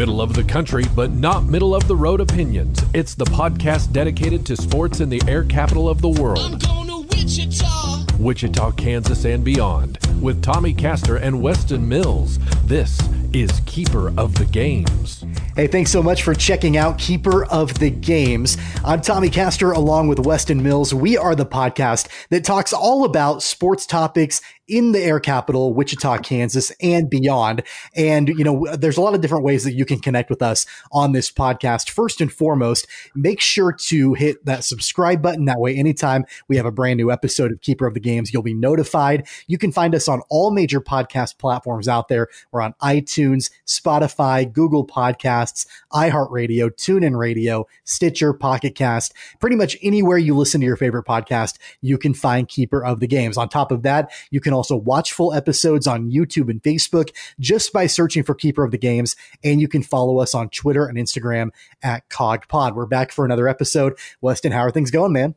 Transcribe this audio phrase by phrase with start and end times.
[0.00, 2.82] Middle of the country, but not middle of the road opinions.
[2.94, 6.64] It's the podcast dedicated to sports in the air capital of the world.
[7.10, 8.06] Wichita.
[8.18, 9.98] Wichita, Kansas, and beyond.
[10.22, 12.38] With Tommy Castor and Weston Mills.
[12.64, 12.98] This
[13.34, 15.22] is Keeper of the Games.
[15.54, 18.56] Hey, thanks so much for checking out Keeper of the Games.
[18.82, 20.94] I'm Tommy Castor along with Weston Mills.
[20.94, 24.40] We are the podcast that talks all about sports topics
[24.70, 27.62] in the air capital, Wichita, Kansas, and beyond.
[27.94, 30.64] And, you know, there's a lot of different ways that you can connect with us
[30.92, 31.90] on this podcast.
[31.90, 35.46] First and foremost, make sure to hit that subscribe button.
[35.46, 38.42] That way, anytime we have a brand new episode of Keeper of the Games, you'll
[38.42, 39.26] be notified.
[39.46, 42.28] You can find us on all major podcast platforms out there.
[42.52, 50.18] We're on iTunes, Spotify, Google Podcasts, iHeartRadio, TuneIn Radio, Stitcher, Pocket Cast, pretty much anywhere
[50.18, 53.36] you listen to your favorite podcast, you can find Keeper of the Games.
[53.36, 57.72] On top of that, you can also watch full episodes on YouTube and Facebook just
[57.72, 59.16] by searching for Keeper of the Games.
[59.42, 61.48] And you can follow us on Twitter and Instagram
[61.82, 62.74] at CogPod.
[62.74, 63.98] We're back for another episode.
[64.20, 65.34] Weston, how are things going, man?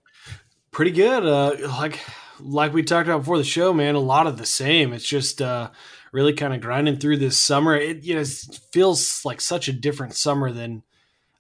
[0.71, 1.25] Pretty good.
[1.25, 2.01] Uh, like
[2.41, 4.91] like we talked about before the show, man, a lot of the same.
[4.91, 5.69] It's just uh,
[6.11, 7.77] really kind of grinding through this summer.
[7.77, 10.83] It you know it feels like such a different summer than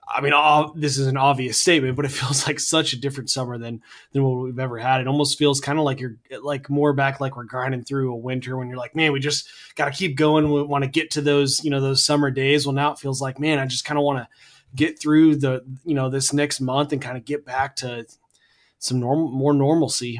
[0.07, 3.29] I mean, all, this is an obvious statement, but it feels like such a different
[3.29, 5.01] summer than than what we've ever had.
[5.01, 8.17] It almost feels kind of like you're like more back like we're grinding through a
[8.17, 10.51] winter when you're like, man, we just got to keep going.
[10.51, 12.65] We want to get to those you know those summer days.
[12.65, 14.27] Well, now it feels like, man, I just kind of want to
[14.75, 18.05] get through the you know this next month and kind of get back to
[18.79, 20.19] some normal more normalcy.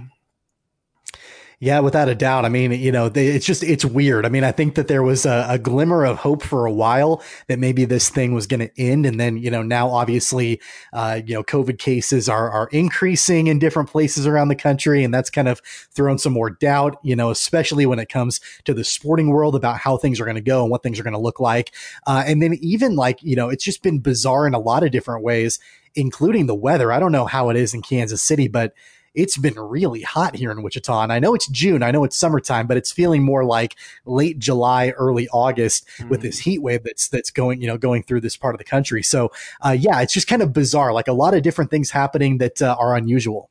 [1.64, 2.44] Yeah, without a doubt.
[2.44, 4.26] I mean, you know, they, it's just, it's weird.
[4.26, 7.24] I mean, I think that there was a, a glimmer of hope for a while
[7.48, 9.06] that maybe this thing was going to end.
[9.06, 10.60] And then, you know, now obviously,
[10.92, 15.06] uh, you know, COVID cases are, are increasing in different places around the country.
[15.06, 18.74] And that's kind of thrown some more doubt, you know, especially when it comes to
[18.74, 21.14] the sporting world about how things are going to go and what things are going
[21.14, 21.74] to look like.
[22.06, 24.92] Uh, and then even like, you know, it's just been bizarre in a lot of
[24.92, 25.62] different ways,
[25.96, 26.92] including the weather.
[26.92, 28.74] I don't know how it is in Kansas City, but
[29.14, 31.04] it's been really hot here in Wichita.
[31.04, 33.76] And I know it's June, I know it's summertime, but it's feeling more like
[34.06, 36.10] late July, early August mm-hmm.
[36.10, 38.66] with this heat wave that's that's going, you know, going through this part of the
[38.66, 39.04] country.
[39.04, 39.32] So
[39.62, 42.62] uh, yeah, it's just kind of bizarre, like a lot of different things happening that
[42.62, 43.50] uh, are unusual.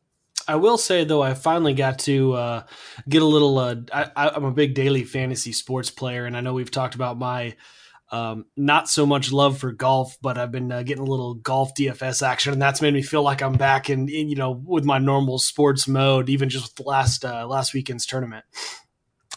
[0.49, 2.63] I will say though, I finally got to uh,
[3.09, 3.59] get a little.
[3.59, 7.19] Uh, I, am a big daily fantasy sports player, and I know we've talked about
[7.19, 7.55] my
[8.13, 11.75] um, not so much love for golf, but I've been uh, getting a little golf
[11.75, 14.85] DFS action, and that's made me feel like I'm back in, in you know with
[14.85, 18.45] my normal sports mode, even just with last uh, last weekend's tournament.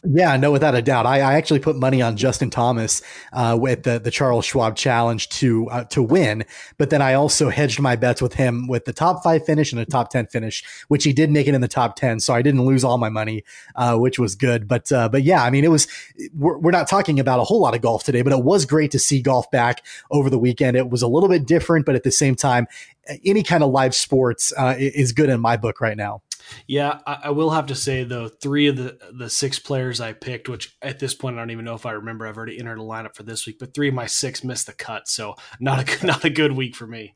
[0.08, 1.08] Yeah, no, without a doubt.
[1.08, 3.02] I, I actually put money on Justin Thomas
[3.34, 6.46] uh, with the, the Charles Schwab Challenge to uh, to win,
[6.78, 9.82] but then I also hedged my bets with him with the top five finish and
[9.82, 12.20] a top ten finish, which he did make it in the top ten.
[12.20, 13.44] So I didn't lose all my money,
[13.76, 14.68] uh, which was good.
[14.68, 15.88] But uh, but yeah, I mean, it was.
[16.36, 18.92] We're, we're not talking about a whole lot of golf today, but it was great
[18.92, 20.78] to see golf back over the weekend.
[20.78, 22.68] It was a little bit different, but at the same time,
[23.24, 26.22] any kind of live sports uh, is good in my book right now.
[26.68, 30.14] Yeah, I, I, will have to say though, three of the the six players I
[30.14, 32.28] picked, which at this point I don't even know if I remember.
[32.28, 34.74] I've already entered a lineup for this week, but three of my six missed the
[34.74, 37.16] cut, so not a not a good week for me.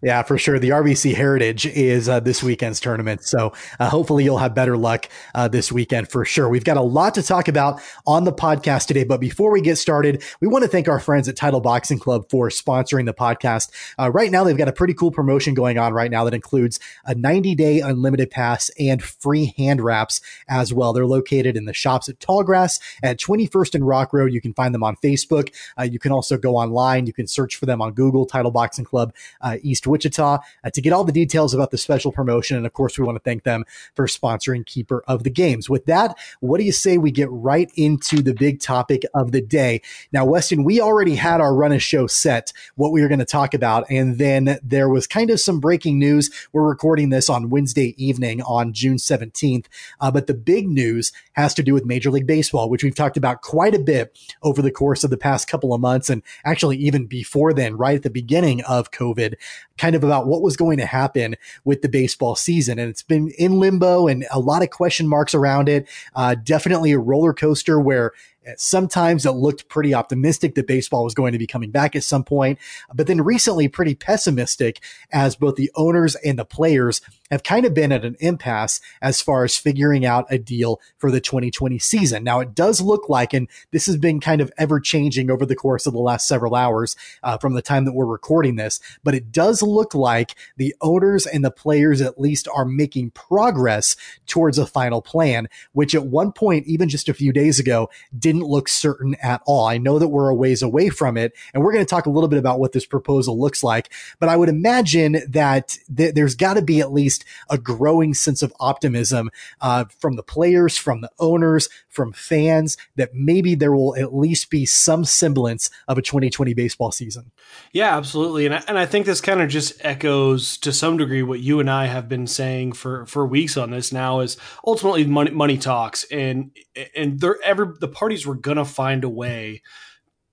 [0.00, 0.60] Yeah, for sure.
[0.60, 3.24] The RBC Heritage is uh, this weekend's tournament.
[3.24, 6.48] So uh, hopefully you'll have better luck uh, this weekend for sure.
[6.48, 9.02] We've got a lot to talk about on the podcast today.
[9.02, 12.30] But before we get started, we want to thank our friends at Title Boxing Club
[12.30, 13.72] for sponsoring the podcast.
[13.98, 16.78] Uh, right now, they've got a pretty cool promotion going on right now that includes
[17.04, 20.92] a 90 day unlimited pass and free hand wraps as well.
[20.92, 24.32] They're located in the shops at Tallgrass at 21st and Rock Road.
[24.32, 25.52] You can find them on Facebook.
[25.76, 27.08] Uh, you can also go online.
[27.08, 29.56] You can search for them on Google, Title Boxing Club uh,
[29.88, 32.56] East Wichita uh, to get all the details about the special promotion.
[32.56, 35.68] And of course, we want to thank them for sponsoring Keeper of the Games.
[35.68, 39.40] With that, what do you say we get right into the big topic of the
[39.40, 39.80] day?
[40.12, 43.24] Now, Weston, we already had our run of show set, what we were going to
[43.24, 43.84] talk about.
[43.90, 46.30] And then there was kind of some breaking news.
[46.52, 49.66] We're recording this on Wednesday evening on June 17th.
[50.00, 53.16] Uh, but the big news has to do with Major League Baseball, which we've talked
[53.16, 56.10] about quite a bit over the course of the past couple of months.
[56.10, 59.34] And actually, even before then, right at the beginning of COVID,
[59.78, 62.78] kind of about what was going to happen with the baseball season.
[62.78, 65.88] And it's been in limbo and a lot of question marks around it.
[66.14, 68.12] Uh, definitely a roller coaster where
[68.56, 72.24] Sometimes it looked pretty optimistic that baseball was going to be coming back at some
[72.24, 72.58] point,
[72.94, 74.80] but then recently pretty pessimistic
[75.12, 77.00] as both the owners and the players
[77.30, 81.10] have kind of been at an impasse as far as figuring out a deal for
[81.10, 82.24] the 2020 season.
[82.24, 85.56] Now, it does look like, and this has been kind of ever changing over the
[85.56, 89.14] course of the last several hours uh, from the time that we're recording this, but
[89.14, 93.96] it does look like the owners and the players at least are making progress
[94.26, 98.37] towards a final plan, which at one point, even just a few days ago, didn't
[98.38, 99.66] didn't look certain at all.
[99.66, 102.10] I know that we're a ways away from it, and we're going to talk a
[102.10, 103.90] little bit about what this proposal looks like.
[104.18, 108.42] But I would imagine that th- there's got to be at least a growing sense
[108.42, 109.30] of optimism
[109.60, 114.50] uh, from the players, from the owners, from fans that maybe there will at least
[114.50, 117.32] be some semblance of a 2020 baseball season.
[117.72, 118.46] Yeah, absolutely.
[118.46, 121.60] And I, and I think this kind of just echoes to some degree what you
[121.60, 125.58] and I have been saying for, for weeks on this now is ultimately money, money
[125.58, 126.52] talks and,
[126.94, 129.62] and they're ever, the parties were going to find a way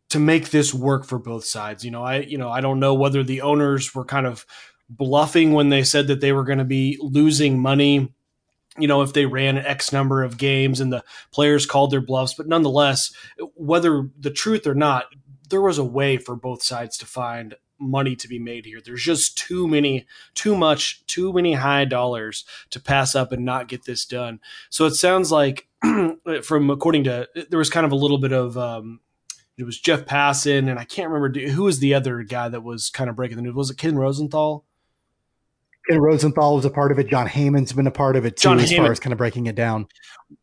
[0.09, 1.83] to make this work for both sides.
[1.83, 4.45] You know, I, you know, I don't know whether the owners were kind of
[4.89, 8.13] bluffing when they said that they were going to be losing money
[8.77, 12.33] you know, if they ran X number of games and the players called their bluffs.
[12.33, 13.13] But nonetheless,
[13.55, 15.05] whether the truth or not,
[15.49, 18.81] there was a way for both sides to find money to be made here.
[18.83, 23.67] There's just too many, too much, too many high dollars to pass up and not
[23.67, 24.39] get this done.
[24.69, 25.67] So it sounds like,
[26.43, 28.99] from according to, there was kind of a little bit of, um,
[29.57, 32.89] it was Jeff Passan, and I can't remember who was the other guy that was
[32.89, 33.55] kind of breaking the news.
[33.55, 34.65] Was it Ken Rosenthal?
[35.87, 37.07] Ken Rosenthal was a part of it.
[37.07, 38.77] Jon Heyman's been a part of it too, John as Heyman.
[38.77, 39.87] far as kind of breaking it down.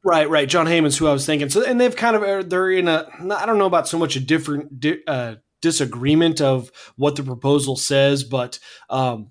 [0.04, 0.48] Right, right.
[0.48, 1.48] Jon Heyman's who I was thinking.
[1.50, 4.20] So, and they've kind of they're in a I don't know about so much a
[4.20, 9.30] different uh, disagreement of what the proposal says, but um,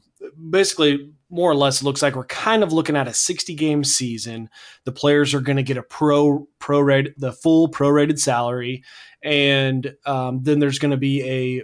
[0.49, 4.49] basically, more or less, looks like we're kind of looking at a 60 game season.
[4.83, 8.83] The players are going to get a pro pro rate, the full prorated salary,
[9.23, 11.63] and um, then there's going to be a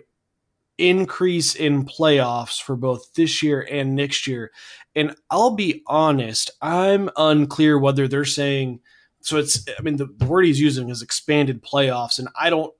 [0.78, 4.52] increase in playoffs for both this year and next year.
[4.96, 8.80] And I'll be honest, I'm unclear whether they're saying
[9.22, 12.74] so it's I mean the, the word he's using is expanded playoffs and I don't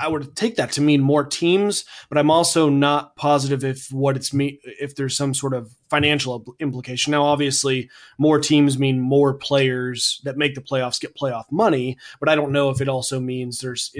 [0.00, 4.16] I would take that to mean more teams, but I'm also not positive if what
[4.16, 7.10] it's me if there's some sort of financial implication.
[7.10, 12.28] Now, obviously, more teams mean more players that make the playoffs get playoff money, but
[12.28, 13.94] I don't know if it also means there's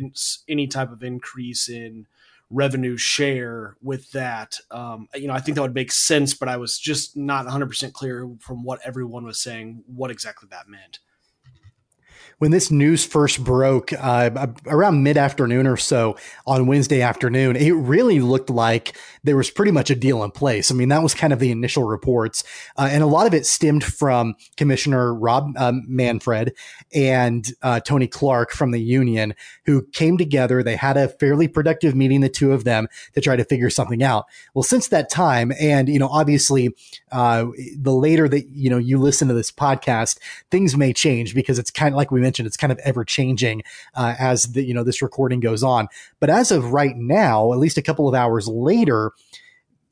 [0.49, 2.07] any type of increase in
[2.51, 4.59] revenue share with that.
[4.71, 7.93] Um, you know, I think that would make sense, but I was just not 100%
[7.93, 10.99] clear from what everyone was saying what exactly that meant
[12.43, 17.71] when this news first broke uh, around mid afternoon or so on Wednesday afternoon, it
[17.71, 20.69] really looked like there was pretty much a deal in place.
[20.69, 22.43] I mean, that was kind of the initial reports.
[22.77, 26.53] Uh, and a lot of it stemmed from Commissioner Rob um, Manfred
[26.93, 29.37] and uh, Tony Clark from the union,
[29.67, 30.65] who came together.
[30.65, 34.03] They had a fairly productive meeting, the two of them, to try to figure something
[34.03, 34.27] out.
[34.53, 36.75] Well, since that time, and, you know, obviously,
[37.13, 37.47] uh,
[37.77, 40.19] the later that, you know, you listen to this podcast,
[40.51, 43.05] things may change because it's kind of like we mentioned mentioned, it's kind of ever
[43.05, 43.63] changing
[43.95, 45.89] uh, as the you know this recording goes on.
[46.19, 49.13] But as of right now, at least a couple of hours later,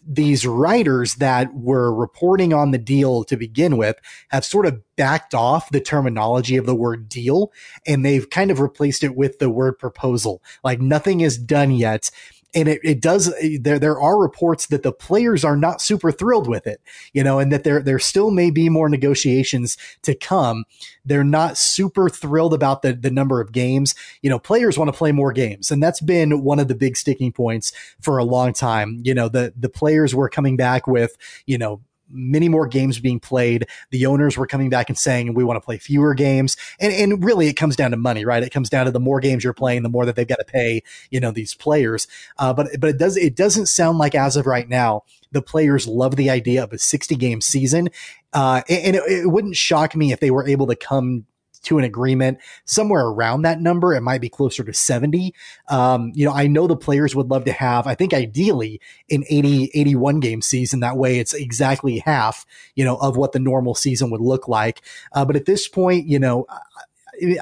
[0.07, 3.97] these writers that were reporting on the deal to begin with
[4.31, 7.53] have sort of backed off the terminology of the word deal
[7.87, 10.43] and they've kind of replaced it with the word proposal.
[10.65, 12.11] Like nothing is done yet
[12.55, 16.11] and it, it does eh, there there are reports that the players are not super
[16.11, 16.81] thrilled with it
[17.13, 20.65] you know and that there there still may be more negotiations to come.
[21.05, 23.95] They're not super thrilled about the the number of games.
[24.23, 26.97] You know players want to play more games and that's been one of the big
[26.97, 29.01] sticking points for a long time.
[29.03, 31.17] You know the the players were coming back with
[31.47, 31.81] you know
[32.11, 33.67] many more games being played.
[33.91, 36.57] The owners were coming back and saying, we want to play fewer games.
[36.79, 38.43] And, and really it comes down to money, right?
[38.43, 40.45] It comes down to the more games you're playing, the more that they've got to
[40.45, 42.07] pay, you know, these players.
[42.39, 45.03] Uh, but, but it does, it doesn't sound like as of right now,
[45.33, 47.89] the players love the idea of a 60 game season.
[48.33, 51.27] Uh, and it, it wouldn't shock me if they were able to come
[51.63, 53.95] to an agreement somewhere around that number.
[53.95, 55.35] It might be closer to 70.
[55.69, 59.25] Um, you know, I know the players would love to have, I think ideally an
[59.29, 60.81] 80, 81 game season.
[60.81, 64.83] That way it's exactly half, you know, of what the normal season would look like.
[65.13, 66.47] Uh, but at this point, you know,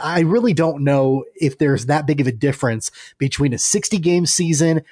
[0.03, 4.27] I really don't know if there's that big of a difference between a 60 game
[4.27, 4.83] season,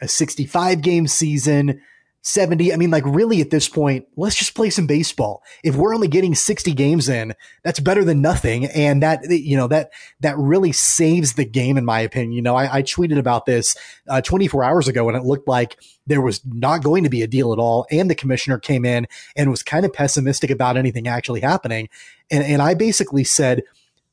[0.00, 1.80] a 65 game season,
[2.24, 2.72] 70.
[2.72, 5.42] I mean, like really at this point, let's just play some baseball.
[5.62, 8.64] If we're only getting 60 games in, that's better than nothing.
[8.64, 9.90] And that, you know, that,
[10.20, 12.32] that really saves the game, in my opinion.
[12.32, 13.76] You know, I, I tweeted about this
[14.08, 15.76] uh, 24 hours ago and it looked like
[16.06, 17.86] there was not going to be a deal at all.
[17.90, 21.90] And the commissioner came in and was kind of pessimistic about anything actually happening.
[22.30, 23.64] And, and I basically said,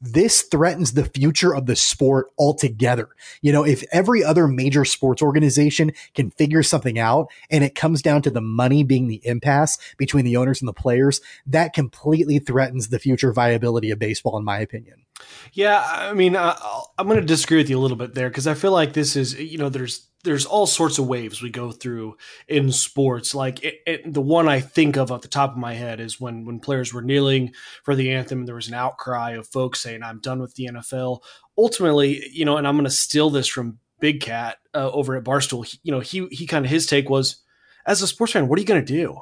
[0.01, 3.09] this threatens the future of the sport altogether.
[3.41, 8.01] You know, if every other major sports organization can figure something out and it comes
[8.01, 12.39] down to the money being the impasse between the owners and the players, that completely
[12.39, 15.05] threatens the future viability of baseball, in my opinion.
[15.53, 16.57] Yeah, I mean, I,
[16.97, 19.15] am going to disagree with you a little bit there because I feel like this
[19.15, 23.33] is, you know, there's there's all sorts of waves we go through in sports.
[23.35, 26.19] Like it, it, the one I think of off the top of my head is
[26.19, 29.81] when when players were kneeling for the anthem, and there was an outcry of folks
[29.81, 31.21] saying, "I'm done with the NFL."
[31.57, 35.23] ultimately, you know, and I'm going to steal this from Big Cat uh, over at
[35.23, 35.65] Barstool.
[35.65, 37.37] He, you know, he he kind of his take was,
[37.85, 39.21] as a sports fan, what are you going to do?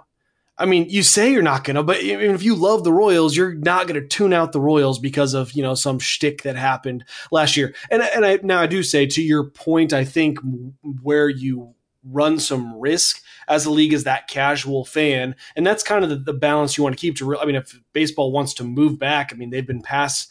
[0.59, 3.87] I mean, you say you're not gonna, but if you love the Royals, you're not
[3.87, 7.73] gonna tune out the Royals because of you know some shtick that happened last year.
[7.89, 10.39] And and I, now I do say to your point, I think
[11.01, 11.73] where you
[12.03, 16.17] run some risk as a league as that casual fan, and that's kind of the,
[16.17, 17.15] the balance you want to keep.
[17.17, 20.29] To I mean, if baseball wants to move back, I mean they've been past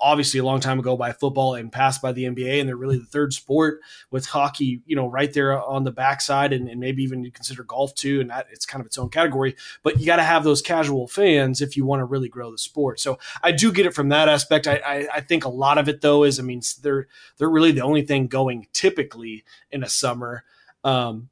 [0.00, 2.98] obviously a long time ago by football and passed by the NBA, and they're really
[2.98, 7.02] the third sport with hockey, you know, right there on the backside, and, and maybe
[7.02, 9.56] even you consider golf too, and that it's kind of its own category.
[9.82, 12.58] But you got to have those casual fans if you want to really grow the
[12.58, 13.00] sport.
[13.00, 14.66] So I do get it from that aspect.
[14.66, 17.08] I, I, I think a lot of it though is, I mean, they're
[17.38, 20.44] they're really the only thing going typically in a summer.
[20.84, 21.28] Um,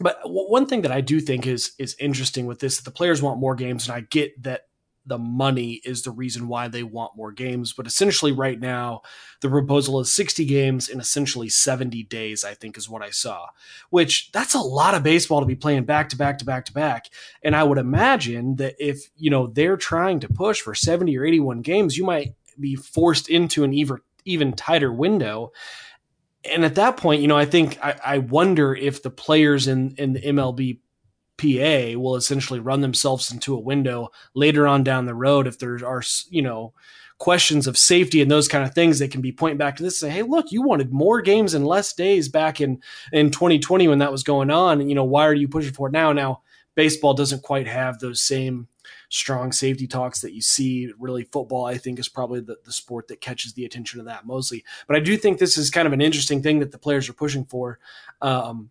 [0.00, 3.20] but one thing that I do think is is interesting with this, that the players
[3.20, 4.67] want more games, and I get that
[5.08, 7.72] the money is the reason why they want more games.
[7.72, 9.02] But essentially, right now,
[9.40, 13.46] the proposal is 60 games in essentially 70 days, I think is what I saw,
[13.90, 16.72] which that's a lot of baseball to be playing back to back to back to
[16.72, 17.06] back.
[17.42, 21.24] And I would imagine that if, you know, they're trying to push for 70 or
[21.24, 25.52] 81 games, you might be forced into an even, even tighter window.
[26.44, 29.94] And at that point, you know, I think I, I wonder if the players in,
[29.96, 30.78] in the MLB
[31.38, 35.78] PA will essentially run themselves into a window later on down the road if there
[35.86, 36.74] are, you know,
[37.18, 40.00] questions of safety and those kind of things they can be pointing back to this
[40.00, 42.80] and say hey look you wanted more games and less days back in
[43.12, 44.80] in 2020 when that was going on.
[44.80, 46.12] And you know why are you pushing for it now?
[46.12, 46.42] Now
[46.74, 48.68] baseball doesn't quite have those same
[49.08, 50.92] strong safety talks that you see.
[50.98, 54.26] Really football i think is probably the, the sport that catches the attention of that
[54.26, 54.64] mostly.
[54.86, 57.14] But i do think this is kind of an interesting thing that the players are
[57.14, 57.80] pushing for.
[58.22, 58.70] Um,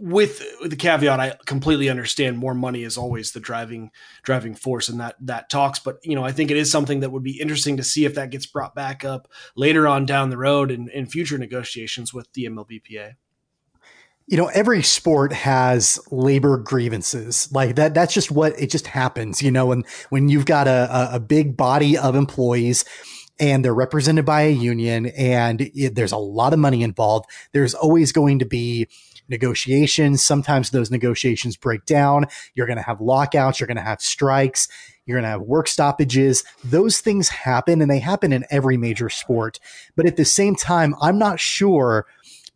[0.00, 3.90] with the caveat, I completely understand more money is always the driving
[4.22, 5.78] driving force, and that that talks.
[5.78, 8.14] But you know, I think it is something that would be interesting to see if
[8.14, 12.32] that gets brought back up later on down the road in, in future negotiations with
[12.32, 13.14] the MLBPA.
[14.26, 17.94] You know, every sport has labor grievances like that.
[17.94, 19.42] That's just what it just happens.
[19.42, 22.84] You know, and when you've got a, a big body of employees
[23.40, 27.74] and they're represented by a union and it, there's a lot of money involved, there's
[27.74, 28.88] always going to be
[29.28, 30.22] negotiations.
[30.22, 32.26] Sometimes those negotiations break down.
[32.54, 33.60] You're going to have lockouts.
[33.60, 34.68] You're going to have strikes.
[35.06, 36.44] You're going to have work stoppages.
[36.64, 39.58] Those things happen and they happen in every major sport.
[39.96, 42.06] But at the same time, I'm not sure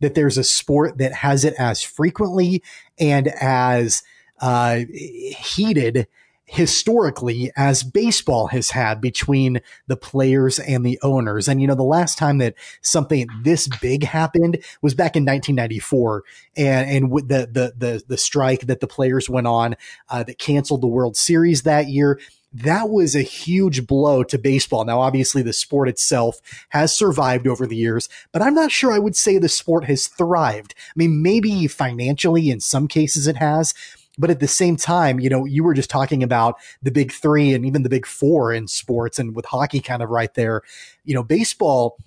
[0.01, 2.61] that there's a sport that has it as frequently
[2.99, 4.03] and as
[4.41, 6.07] uh, heated
[6.53, 11.47] historically as baseball has had between the players and the owners.
[11.47, 16.23] And, you know, the last time that something this big happened was back in 1994
[16.55, 19.75] and, and with the, the, the, the strike that the players went on
[20.09, 22.19] uh, that canceled the World Series that year
[22.55, 24.85] that was a huge blow to baseball.
[24.85, 28.99] Now, obviously, the sport itself has survived over the years, but I'm not sure I
[28.99, 30.75] would say the sport has thrived.
[30.77, 33.73] I mean, maybe financially, in some cases, it has,
[34.17, 37.53] but at the same time, you know, you were just talking about the big three
[37.53, 40.61] and even the big four in sports and with hockey kind of right there.
[41.03, 41.97] You know, baseball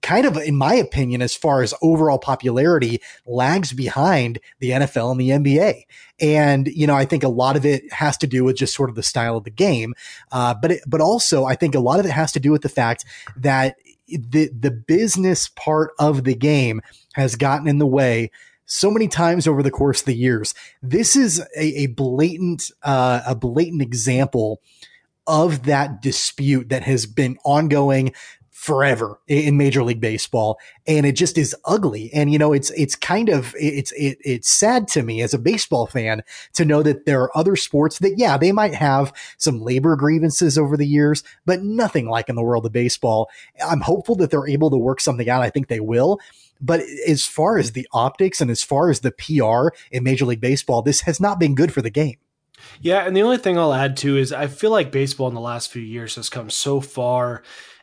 [0.00, 5.20] kind of, in my opinion, as far as overall popularity, lags behind the NFL and
[5.20, 5.82] the NBA.
[6.20, 8.90] And you know, I think a lot of it has to do with just sort
[8.90, 9.94] of the style of the game,
[10.32, 12.62] uh, but it, but also I think a lot of it has to do with
[12.62, 13.04] the fact
[13.36, 13.76] that
[14.08, 16.80] the the business part of the game
[17.14, 18.30] has gotten in the way
[18.68, 20.54] so many times over the course of the years.
[20.82, 24.60] This is a, a blatant, uh, a blatant example
[25.26, 28.12] of that dispute that has been ongoing
[28.50, 32.10] forever in Major League Baseball, and it just is ugly.
[32.12, 35.38] And you know, it's it's kind of it's it, it's sad to me as a
[35.38, 36.22] baseball fan
[36.54, 40.58] to know that there are other sports that yeah they might have some labor grievances
[40.58, 43.30] over the years, but nothing like in the world of baseball.
[43.64, 45.42] I'm hopeful that they're able to work something out.
[45.42, 46.18] I think they will.
[46.60, 50.40] But as far as the optics and as far as the PR in Major League
[50.40, 52.16] Baseball, this has not been good for the game.
[52.80, 55.40] Yeah, and the only thing I'll add to is I feel like baseball in the
[55.40, 57.42] last few years has come so far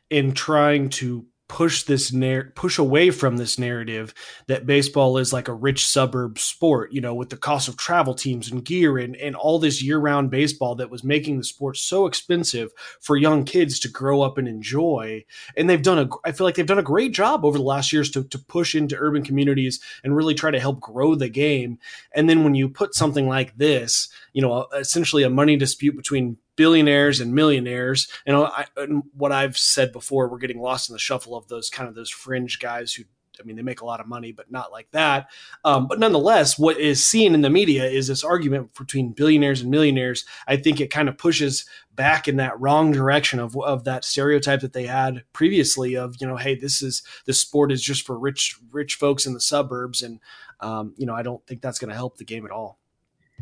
[0.09, 4.13] in trying to push this narr- push away from this narrative
[4.47, 8.13] that baseball is like a rich suburb sport you know with the cost of travel
[8.13, 12.05] teams and gear and, and all this year-round baseball that was making the sport so
[12.07, 15.23] expensive for young kids to grow up and enjoy.
[15.55, 17.93] And they've done a i feel like they've done a great job over the last
[17.93, 21.77] years to, to push into urban communities and really try to help grow the game.
[22.13, 25.95] And then when you put something like this you know uh, essentially a money dispute
[25.95, 28.07] between billionaires and millionaires.
[28.25, 31.69] And, I, and what I've said before, we're getting lost in the shuffle of those
[31.69, 33.03] kind of those fringe guys who
[33.39, 35.29] I mean, they make a lot of money, but not like that.
[35.63, 39.71] Um, but nonetheless, what is seen in the media is this argument between billionaires and
[39.71, 40.25] millionaires.
[40.47, 44.61] I think it kind of pushes back in that wrong direction of, of that stereotype
[44.61, 48.17] that they had previously of, you know, hey, this is this sport is just for
[48.17, 50.01] rich, rich folks in the suburbs.
[50.01, 50.19] And,
[50.59, 52.79] um, you know, I don't think that's going to help the game at all.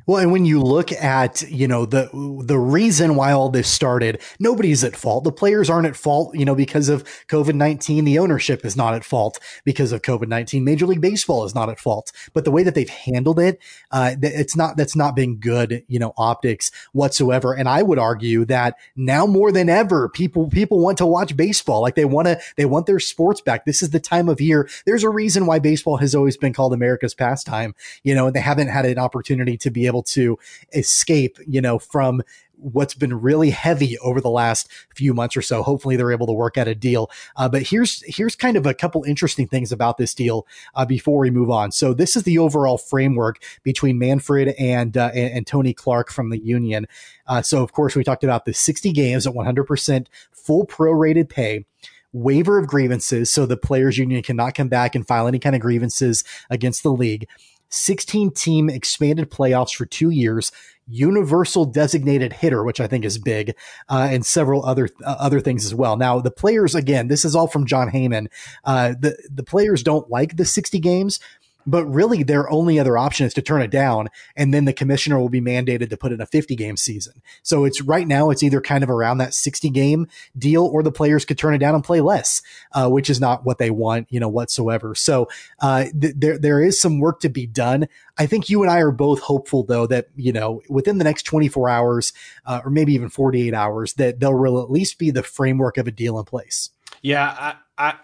[0.05, 2.10] Well, and when you look at, you know, the
[2.43, 5.24] the reason why all this started, nobody's at fault.
[5.24, 8.03] The players aren't at fault, you know, because of COVID-19.
[8.03, 10.63] The ownership is not at fault because of COVID-19.
[10.63, 12.12] Major League Baseball is not at fault.
[12.33, 13.60] But the way that they've handled it,
[13.91, 17.53] uh, it's not that's not been good, you know, optics whatsoever.
[17.53, 21.81] And I would argue that now more than ever, people people want to watch baseball.
[21.81, 23.65] Like they want to they want their sports back.
[23.65, 24.67] This is the time of year.
[24.86, 28.41] There's a reason why baseball has always been called America's pastime, you know, and they
[28.41, 30.38] haven't had an opportunity to be able able to
[30.73, 32.23] escape, you know, from
[32.63, 35.62] what's been really heavy over the last few months or so.
[35.62, 37.12] Hopefully, they're able to work out a deal.
[37.35, 41.19] Uh, but here's here's kind of a couple interesting things about this deal uh, before
[41.19, 41.71] we move on.
[41.71, 46.29] So this is the overall framework between Manfred and uh, and, and, Tony Clark from
[46.29, 46.88] the union.
[47.27, 51.65] Uh, so of course, we talked about the 60 games at 100% full prorated pay
[52.13, 55.62] waiver of grievances so the players union cannot come back and file any kind of
[55.62, 57.27] grievances against the league
[57.73, 60.51] 16 team expanded playoffs for two years,
[60.87, 63.55] universal designated hitter, which I think is big,
[63.89, 65.97] uh, and several other uh, other things as well.
[65.97, 68.27] Now, the players, again, this is all from Jon Heyman.
[68.63, 71.19] Uh, the the players don't like the 60 games,
[71.65, 75.20] but really, their only other option is to turn it down, and then the commissioner
[75.20, 77.22] will be mandated to put in a 50 game season.
[77.41, 80.91] So it's right now, it's either kind of around that 60 game deal, or the
[80.91, 82.41] players could turn it down and play less,
[82.74, 84.96] uh, which is not what they want, you know, whatsoever.
[84.96, 85.29] So
[85.60, 87.88] uh, th- there there is some work to be done.
[88.17, 91.24] I think you and I are both hopeful, though, that you know within the next
[91.24, 92.13] 24 hours,
[92.46, 95.88] uh, or maybe even 48 hours, that there will at least be the framework of
[95.88, 96.70] a deal in place.
[97.01, 97.96] Yeah, I, I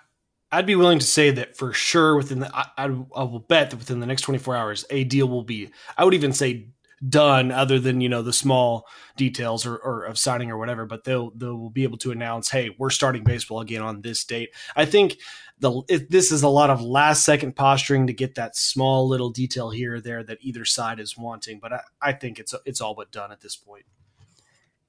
[0.52, 3.78] I'd be willing to say that for sure within the I, I, will bet that
[3.78, 6.70] within the next 24 hours a deal will be I would even say
[7.08, 11.04] done other than you know the small details or, or of signing or whatever but
[11.04, 14.50] they'll they'll be able to announce hey we're starting baseball again on this date.
[14.76, 15.18] I think
[15.60, 19.30] the it, this is a lot of last second posturing to get that small little
[19.30, 22.82] detail here or there that either side is wanting but I, I think it's it's
[22.82, 23.86] all but done at this point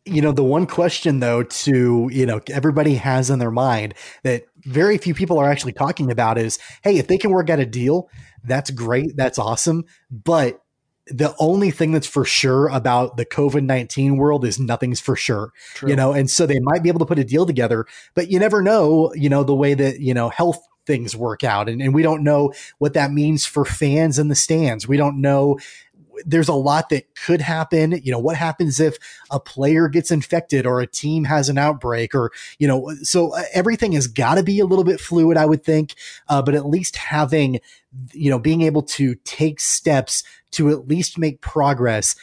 [0.04, 4.44] you know the one question though to you know everybody has in their mind that
[4.60, 7.66] very few people are actually talking about is hey if they can work out a
[7.66, 8.08] deal
[8.44, 9.84] that's great that's awesome.
[10.10, 10.62] But
[11.06, 15.90] the only thing that's for sure about the covid-19 world is nothing's for sure True.
[15.90, 17.84] you know and so they might be able to put a deal together
[18.14, 20.60] but you never know you know the way that you know health
[20.90, 21.68] things work out.
[21.68, 24.88] And, and we don't know what that means for fans in the stands.
[24.88, 25.58] We don't know
[26.24, 27.92] there's a lot that could happen.
[27.92, 28.96] You know, what happens if
[29.30, 33.42] a player gets infected or a team has an outbreak or, you know, so uh,
[33.52, 35.94] everything has got to be a little bit fluid, I would think.
[36.28, 37.60] Uh, but at least having,
[38.12, 42.16] you know, being able to take steps to at least make progress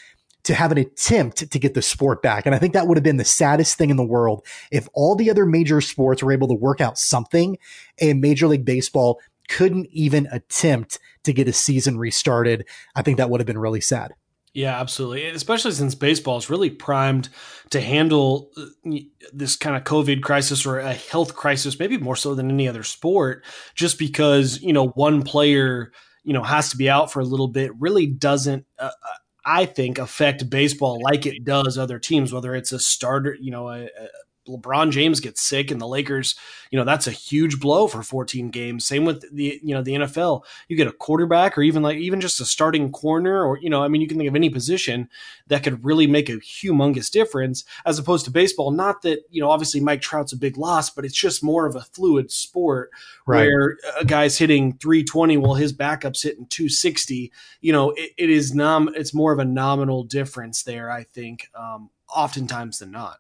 [0.48, 2.46] to have an attempt to get the sport back.
[2.46, 5.14] And I think that would have been the saddest thing in the world if all
[5.14, 7.58] the other major sports were able to work out something
[8.00, 12.66] and Major League Baseball couldn't even attempt to get a season restarted.
[12.96, 14.14] I think that would have been really sad.
[14.54, 15.28] Yeah, absolutely.
[15.28, 17.30] Especially since baseball is really primed
[17.70, 18.90] to handle uh,
[19.32, 22.82] this kind of COVID crisis or a health crisis, maybe more so than any other
[22.82, 25.92] sport, just because, you know, one player,
[26.24, 29.66] you know, has to be out for a little bit really doesn't, uh, uh I
[29.66, 33.84] think, affect baseball like it does other teams, whether it's a starter, you know, a,
[33.84, 34.08] a
[34.48, 36.36] LeBron James gets sick and the Lakers,
[36.72, 38.86] you know, that's a huge blow for 14 games.
[38.86, 40.44] Same with the, you know, the NFL.
[40.68, 43.84] You get a quarterback or even like even just a starting corner or, you know,
[43.84, 45.10] I mean, you can think of any position
[45.48, 48.72] that could really make a humongous difference as opposed to baseball.
[48.72, 51.76] Not that, you know, obviously Mike Trout's a big loss, but it's just more of
[51.76, 52.92] a fluid sport
[53.26, 53.48] right.
[53.48, 57.32] where a guy's hitting 320 while his backup's hitting 260.
[57.62, 61.50] You know, it, it is nom it's more of a nominal difference there, I think,
[61.56, 63.20] um, oftentimes than not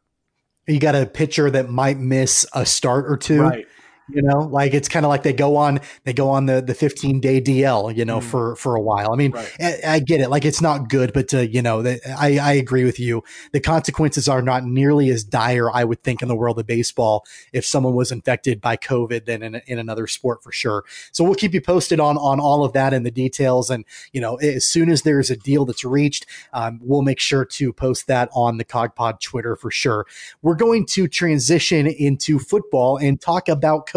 [0.67, 3.41] you got a pitcher that might miss a start or two.
[3.41, 3.67] Right
[4.09, 6.73] you know like it's kind of like they go on they go on the the
[6.73, 8.23] 15 day dl you know mm.
[8.23, 9.55] for for a while i mean right.
[9.59, 12.53] I, I, get it like it's not good but to, you know the, i i
[12.53, 16.35] agree with you the consequences are not nearly as dire i would think in the
[16.35, 20.51] world of baseball if someone was infected by covid than in, in another sport for
[20.51, 23.83] sure so we'll keep you posted on on all of that and the details and
[24.13, 27.73] you know as soon as there's a deal that's reached um, we'll make sure to
[27.73, 30.05] post that on the cogpod twitter for sure
[30.41, 33.96] we're going to transition into football and talk about COVID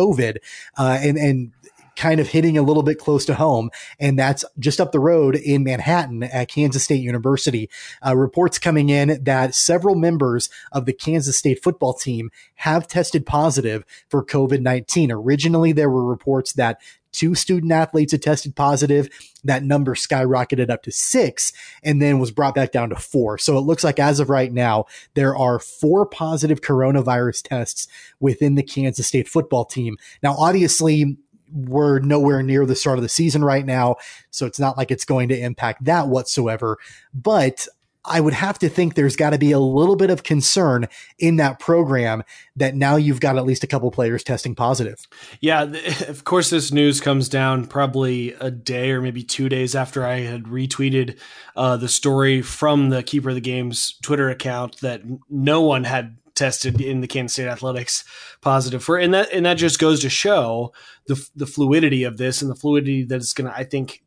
[0.79, 1.53] uh, and and
[1.97, 5.37] kind of hitting a little bit close to home, and that's just up the road
[5.37, 7.69] in Manhattan at Kansas State University.
[8.05, 13.27] Uh, reports coming in that several members of the Kansas State football team have tested
[13.27, 15.13] positive for COVID 19.
[15.13, 16.81] Originally, there were reports that
[17.12, 19.09] two student athletes had tested positive.
[19.44, 23.38] That number skyrocketed up to six and then was brought back down to four.
[23.38, 27.88] So it looks like as of right now, there are four positive coronavirus tests
[28.20, 29.96] within the Kansas State football team.
[30.23, 31.16] Now, obviously,
[31.53, 33.96] we're nowhere near the start of the season right now.
[34.31, 36.79] So it's not like it's going to impact that whatsoever.
[37.12, 37.66] But
[38.11, 41.37] I would have to think there's got to be a little bit of concern in
[41.37, 42.25] that program
[42.57, 45.07] that now you've got at least a couple players testing positive.
[45.40, 45.62] Yeah,
[46.09, 50.20] of course, this news comes down probably a day or maybe two days after I
[50.20, 51.18] had retweeted
[51.55, 56.16] uh, the story from the Keeper of the Game's Twitter account that no one had
[56.35, 58.05] tested in the Kansas State Athletics
[58.40, 60.73] positive for, and that and that just goes to show
[61.07, 64.03] the the fluidity of this and the fluidity that it's going to, I think,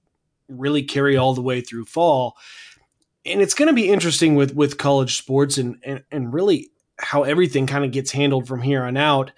[0.49, 2.35] really carry all the way through fall
[3.25, 7.23] and it's going to be interesting with with college sports and and, and really how
[7.23, 9.31] everything kind of gets handled from here on out.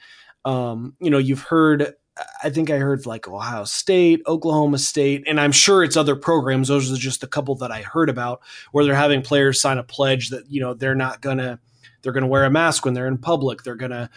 [0.43, 1.93] Um, you know, you've heard.
[2.41, 6.69] I think I heard like Ohio State, Oklahoma State, and I'm sure it's other programs.
[6.69, 8.39] Those are just a couple that I heard about
[8.71, 11.59] where they're having players sign a pledge that you know they're not gonna
[12.01, 13.63] they're gonna wear a mask when they're in public.
[13.63, 14.09] They're gonna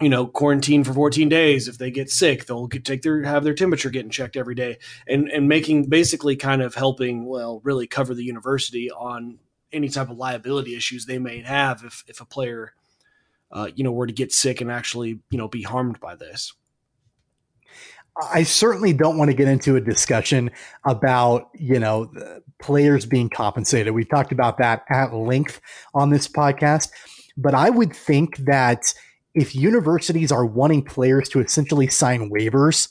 [0.00, 1.66] you know, quarantine for 14 days.
[1.66, 5.28] If they get sick, they'll take their have their temperature getting checked every day, and
[5.28, 9.38] and making basically kind of helping, well, really cover the university on
[9.72, 12.74] any type of liability issues they may have if if a player,
[13.50, 16.52] uh, you know, were to get sick and actually you know be harmed by this.
[18.32, 20.50] I certainly don't want to get into a discussion
[20.84, 22.10] about, you know,
[22.60, 23.94] players being compensated.
[23.94, 25.60] We've talked about that at length
[25.94, 26.90] on this podcast,
[27.36, 28.92] but I would think that
[29.40, 32.88] if universities are wanting players to essentially sign waivers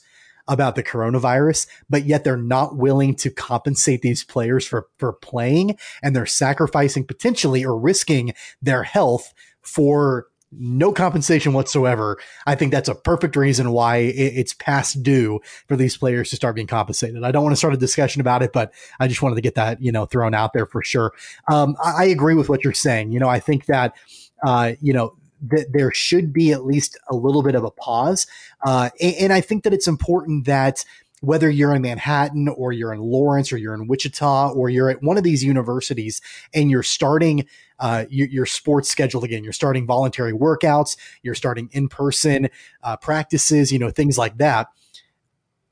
[0.48, 5.76] about the coronavirus, but yet they're not willing to compensate these players for, for playing
[6.02, 8.32] and they're sacrificing potentially or risking
[8.62, 12.18] their health for no compensation whatsoever.
[12.46, 16.54] I think that's a perfect reason why it's past due for these players to start
[16.54, 17.22] being compensated.
[17.22, 19.56] I don't want to start a discussion about it, but I just wanted to get
[19.56, 21.12] that, you know, thrown out there for sure.
[21.50, 23.12] Um, I, agree with what you're saying.
[23.12, 23.94] You know, I think that,
[24.42, 28.26] uh, you know, that there should be at least a little bit of a pause.
[28.64, 30.84] Uh, and, and I think that it's important that
[31.20, 35.02] whether you're in Manhattan or you're in Lawrence or you're in Wichita or you're at
[35.02, 36.20] one of these universities
[36.54, 37.46] and you're starting
[37.80, 42.48] uh, your, your, sports schedule again, you're starting voluntary workouts, you're starting in person
[42.82, 44.68] uh, practices, you know, things like that.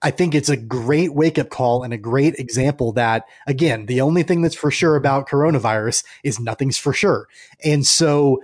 [0.03, 4.03] I think it's a great wake up call and a great example that, again, the
[4.03, 7.27] only thing that's for sure about coronavirus is nothing's for sure.
[7.65, 8.43] And so,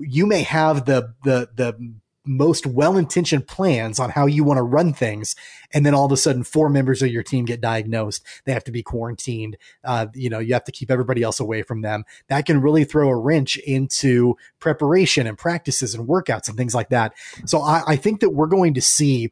[0.00, 1.94] you may have the the the
[2.28, 5.36] most well-intentioned plans on how you want to run things
[5.72, 8.20] and then all of a sudden four members of your team get diagnosed.
[8.44, 9.56] They have to be quarantined.
[9.84, 12.04] Uh, you know you have to keep everybody else away from them.
[12.28, 16.88] That can really throw a wrench into preparation and practices and workouts and things like
[16.88, 17.12] that.
[17.44, 19.30] So i, I think that we're going to see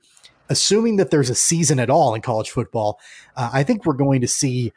[0.48, 3.00] assuming that there's a season at all in college football
[3.34, 4.74] uh, i think we're going to see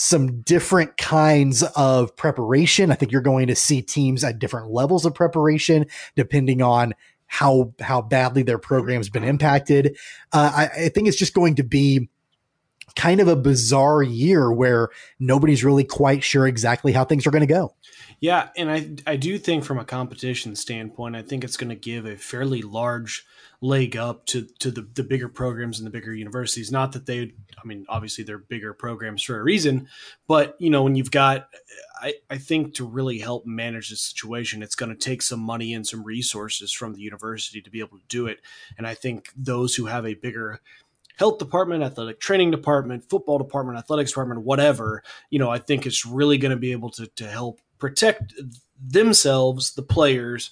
[0.00, 2.90] some different kinds of preparation.
[2.90, 5.86] I think you're going to see teams at different levels of preparation
[6.16, 6.94] depending on
[7.26, 9.98] how how badly their program's been impacted.
[10.32, 12.08] Uh, I, I think it's just going to be
[12.96, 17.46] kind of a bizarre year where nobody's really quite sure exactly how things are going
[17.46, 17.74] to go.
[18.20, 21.74] Yeah, and I I do think from a competition standpoint, I think it's going to
[21.74, 23.24] give a fairly large
[23.62, 26.70] leg up to to the, the bigger programs and the bigger universities.
[26.70, 29.88] Not that they, I mean, obviously they're bigger programs for a reason,
[30.28, 31.48] but you know when you've got,
[32.02, 35.72] I I think to really help manage the situation, it's going to take some money
[35.72, 38.40] and some resources from the university to be able to do it.
[38.76, 40.60] And I think those who have a bigger
[41.16, 46.04] health department, athletic training department, football department, athletics department, whatever, you know, I think it's
[46.04, 48.34] really going to be able to to help protect
[48.82, 50.50] themselves, the players,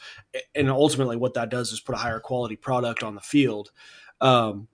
[0.55, 3.71] and ultimately what that does is put a higher quality product on the field.
[4.21, 4.69] Um,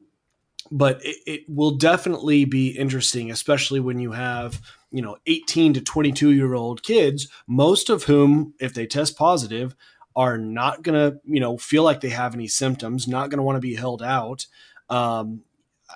[0.71, 5.81] but it, it, will definitely be interesting, especially when you have you know 18 to
[5.81, 9.77] 22 year old kids, most of whom, if they test positive,
[10.17, 13.61] are not to you know feel like they have any symptoms, not to want to
[13.61, 14.47] be held out.
[14.89, 15.43] Um,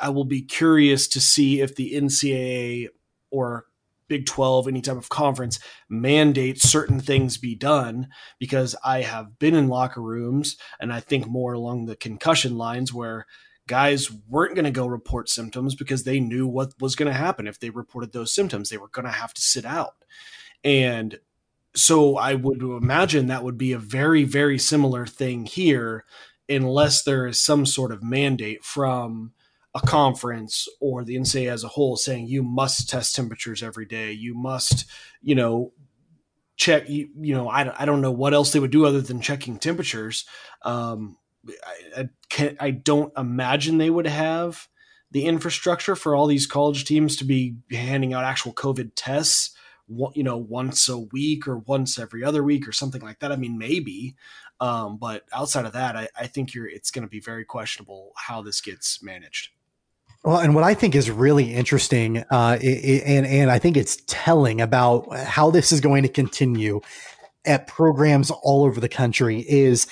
[0.00, 2.88] I will be curious to see if the NCAA
[3.30, 3.67] or
[4.08, 9.54] Big 12, any type of conference mandate certain things be done because I have been
[9.54, 13.26] in locker rooms and I think more along the concussion lines where
[13.66, 17.46] guys weren't going to go report symptoms because they knew what was going to happen
[17.46, 18.70] if they reported those symptoms.
[18.70, 19.94] They were going to have to sit out.
[20.64, 21.20] And
[21.76, 26.04] so I would imagine that would be a very, very similar thing here
[26.48, 29.32] unless there is some sort of mandate from
[29.82, 34.12] a conference or the NCAA as a whole saying you must test temperatures every day.
[34.12, 34.86] You must,
[35.22, 35.72] you know,
[36.56, 36.88] check.
[36.88, 39.58] You, you know, I, I don't know what else they would do other than checking
[39.58, 40.24] temperatures.
[40.62, 41.16] Um,
[41.48, 44.68] I, I, can, I don't imagine they would have
[45.10, 49.56] the infrastructure for all these college teams to be handing out actual COVID tests,
[50.14, 53.32] you know, once a week or once every other week or something like that.
[53.32, 54.16] I mean, maybe,
[54.60, 58.12] um, but outside of that, I, I think you're it's going to be very questionable
[58.16, 59.50] how this gets managed.
[60.24, 64.60] Well, and what I think is really interesting, uh, and and I think it's telling
[64.60, 66.80] about how this is going to continue
[67.46, 69.86] at programs all over the country is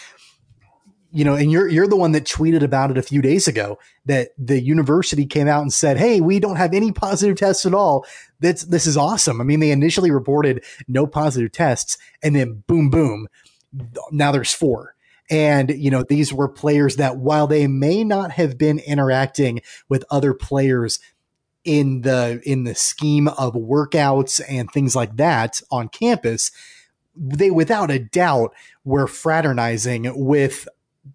[1.13, 3.79] you know, and you're you're the one that tweeted about it a few days ago
[4.05, 7.73] that the university came out and said, "Hey, we don't have any positive tests at
[7.73, 8.05] all.
[8.41, 12.91] That's this is awesome." I mean, they initially reported no positive tests, and then boom,
[12.91, 13.29] boom,
[14.11, 14.96] now there's four.
[15.31, 20.05] And you know, these were players that while they may not have been interacting with
[20.11, 20.99] other players
[21.65, 26.53] in the in the scheme of workouts and things like that on campus,
[27.17, 30.69] they without a doubt were fraternizing with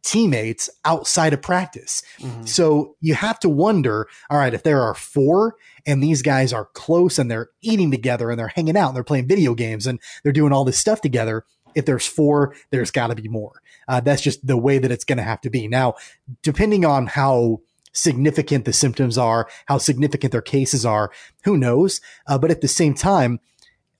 [0.03, 2.01] teammates outside of practice.
[2.19, 2.45] Mm-hmm.
[2.45, 6.65] So you have to wonder, all right, if there are four and these guys are
[6.73, 9.99] close and they're eating together and they're hanging out and they're playing video games and
[10.23, 13.61] they're doing all this stuff together, if there's four, there's got to be more.
[13.87, 15.67] Uh, that's just the way that it's going to have to be.
[15.67, 15.95] Now,
[16.41, 17.61] depending on how
[17.93, 21.11] significant the symptoms are, how significant their cases are,
[21.43, 22.01] who knows?
[22.27, 23.39] Uh, but at the same time,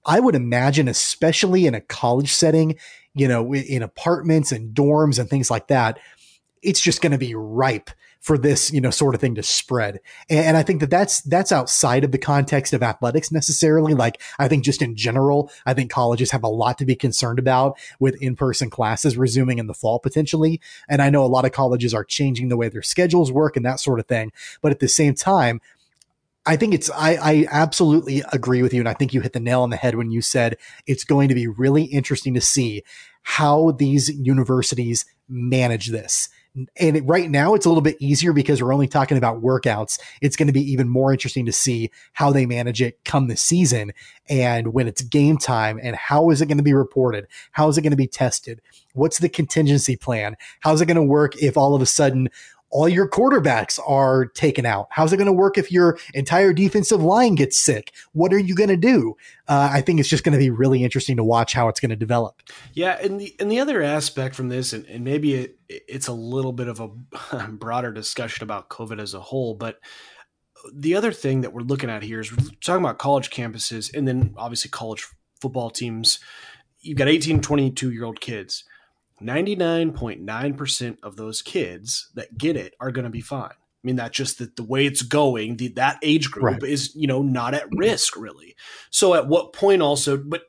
[0.05, 2.77] I would imagine, especially in a college setting,
[3.13, 5.99] you know, in apartments and dorms and things like that,
[6.62, 7.89] it's just going to be ripe
[8.21, 9.99] for this, you know, sort of thing to spread.
[10.29, 13.95] And, and, I think that that's, that's outside of the context of athletics necessarily.
[13.95, 17.39] Like, I think just in general, I think colleges have a lot to be concerned
[17.39, 20.62] about with in-person classes resuming in the fall potentially.
[20.88, 23.65] And I know a lot of colleges are changing the way their schedules work and
[23.65, 24.31] that sort of thing.
[24.62, 25.60] But at the same time,
[26.45, 28.81] I think it's, I, I absolutely agree with you.
[28.81, 31.27] And I think you hit the nail on the head when you said it's going
[31.29, 32.84] to be really interesting to see
[33.23, 36.29] how these universities manage this.
[36.79, 39.99] And right now it's a little bit easier because we're only talking about workouts.
[40.21, 43.37] It's going to be even more interesting to see how they manage it come the
[43.37, 43.93] season
[44.29, 47.27] and when it's game time and how is it going to be reported?
[47.51, 48.61] How is it going to be tested?
[48.93, 50.35] What's the contingency plan?
[50.59, 52.29] How's it going to work if all of a sudden
[52.71, 54.88] all your quarterbacks are taken out.
[54.89, 57.93] How's it going to work if your entire defensive line gets sick?
[58.13, 59.15] What are you going to do?
[59.47, 61.89] Uh, I think it's just going to be really interesting to watch how it's going
[61.89, 62.41] to develop.
[62.73, 66.13] Yeah, and the and the other aspect from this, and, and maybe it, it's a
[66.13, 69.79] little bit of a broader discussion about COVID as a whole, but
[70.73, 74.07] the other thing that we're looking at here is we're talking about college campuses, and
[74.07, 75.07] then obviously college
[75.41, 76.19] football teams.
[76.84, 78.63] You've got 18, 22 year old kids
[79.21, 83.51] 99.9% of those kids that get it are going to be fine.
[83.51, 86.63] I mean, that's just that the way it's going, the, that age group right.
[86.63, 88.55] is, you know, not at risk really.
[88.91, 90.43] So at what point also, but,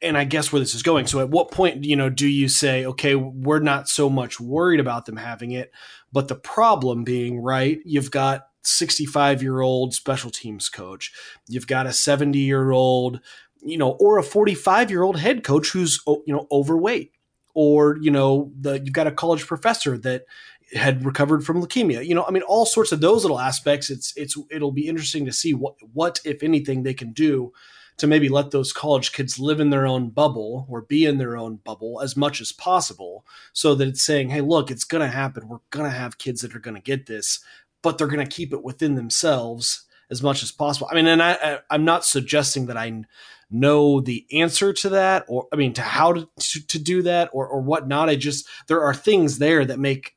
[0.00, 1.06] and I guess where this is going.
[1.06, 4.80] So at what point, you know, do you say, okay, we're not so much worried
[4.80, 5.70] about them having it,
[6.12, 11.12] but the problem being, right, you've got 65 year old special teams coach,
[11.46, 13.20] you've got a 70 year old,
[13.60, 17.13] you know, or a 45 year old head coach who's, oh, you know, overweight
[17.54, 20.26] or you know the you've got a college professor that
[20.74, 22.04] had recovered from leukemia.
[22.04, 25.24] You know i mean all sorts of those little aspects it's it's it'll be interesting
[25.24, 27.52] to see what what if anything they can do
[27.96, 31.36] to maybe let those college kids live in their own bubble or be in their
[31.36, 35.14] own bubble as much as possible so that it's saying hey look it's going to
[35.14, 35.48] happen.
[35.48, 37.40] We're going to have kids that are going to get this
[37.82, 40.88] but they're going to keep it within themselves as much as possible.
[40.90, 43.04] I mean and i, I i'm not suggesting that i
[43.50, 47.30] know the answer to that or I mean to how to, to, to do that
[47.32, 48.08] or, or whatnot.
[48.08, 50.14] I just there are things there that make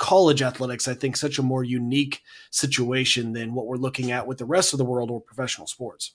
[0.00, 4.38] college athletics, I think, such a more unique situation than what we're looking at with
[4.38, 6.14] the rest of the world or professional sports.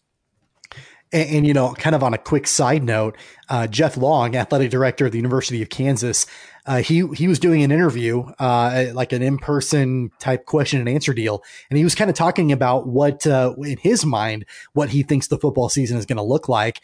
[1.14, 3.16] And, and, you know, kind of on a quick side note,
[3.50, 6.26] uh, Jeff Long, athletic director of the University of Kansas,
[6.66, 10.90] uh, he he was doing an interview, uh, like an in person type question and
[10.90, 14.90] answer deal, and he was kind of talking about what, uh, in his mind, what
[14.90, 16.82] he thinks the football season is going to look like.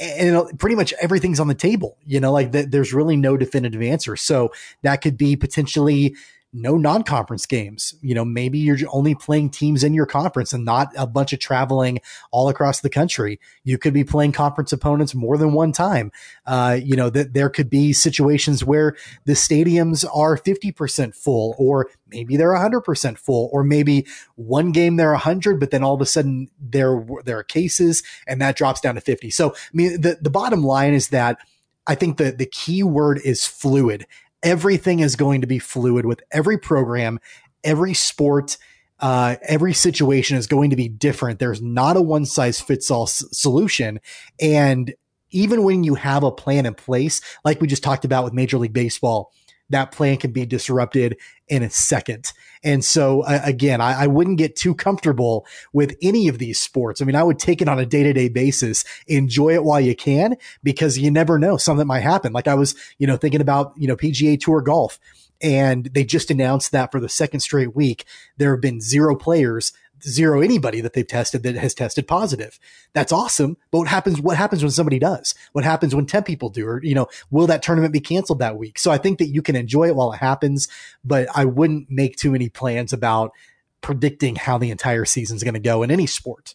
[0.00, 3.82] And pretty much everything's on the table, you know, like th- there's really no definitive
[3.82, 4.16] answer.
[4.16, 6.16] So that could be potentially
[6.52, 7.94] no non-conference games.
[8.02, 11.38] You know, maybe you're only playing teams in your conference and not a bunch of
[11.38, 13.40] traveling all across the country.
[13.64, 16.12] You could be playing conference opponents more than one time.
[16.46, 21.88] Uh, you know, that there could be situations where the stadiums are 50% full or
[22.08, 26.06] maybe they're 100% full or maybe one game they're 100 but then all of a
[26.06, 29.30] sudden there there are cases and that drops down to 50.
[29.30, 31.38] So, I mean, the the bottom line is that
[31.86, 34.06] I think the the key word is fluid
[34.42, 37.18] everything is going to be fluid with every program,
[37.64, 38.58] every sport.
[39.00, 41.40] Uh, every situation is going to be different.
[41.40, 43.98] There's not a one size fits all s- solution.
[44.40, 44.94] And
[45.32, 48.58] even when you have a plan in place, like we just talked about with Major
[48.58, 49.32] League Baseball,
[49.72, 51.16] that plan can be disrupted
[51.48, 52.32] in a second.
[52.62, 57.02] And so uh, again, I, I, wouldn't get too comfortable with any of these sports.
[57.02, 59.80] I mean, I would take it on a day to day basis, enjoy it while
[59.80, 62.32] you can, because you never know something might happen.
[62.32, 64.98] Like I was, you know, thinking about, you know, PGA Tour golf
[65.42, 68.04] and they just announced that for the second straight week,
[68.36, 69.72] there have been zero players
[70.04, 72.58] zero anybody that they've tested that has tested positive.
[72.92, 73.56] That's awesome.
[73.70, 75.34] But what happens, what happens when somebody does?
[75.52, 76.66] What happens when 10 people do?
[76.66, 78.78] Or, you know, will that tournament be canceled that week?
[78.78, 80.68] So I think that you can enjoy it while it happens,
[81.04, 83.32] but I wouldn't make too many plans about
[83.80, 86.54] predicting how the entire season is going to go in any sport.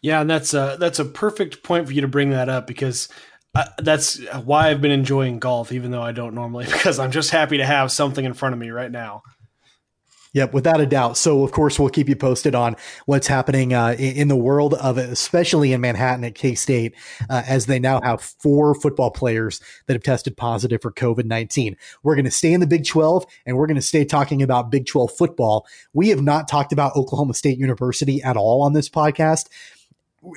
[0.00, 3.08] Yeah, and that's a, that's a perfect point for you to bring that up because
[3.54, 7.30] uh, that's why I've been enjoying golf, even though I don't normally, because I'm just
[7.30, 9.22] happy to have something in front of me right now.
[10.36, 11.16] Yep, without a doubt.
[11.16, 14.98] So, of course, we'll keep you posted on what's happening uh, in the world of
[14.98, 16.94] especially in Manhattan at K State,
[17.30, 21.74] uh, as they now have four football players that have tested positive for COVID 19.
[22.02, 24.70] We're going to stay in the Big 12 and we're going to stay talking about
[24.70, 25.66] Big 12 football.
[25.94, 29.48] We have not talked about Oklahoma State University at all on this podcast.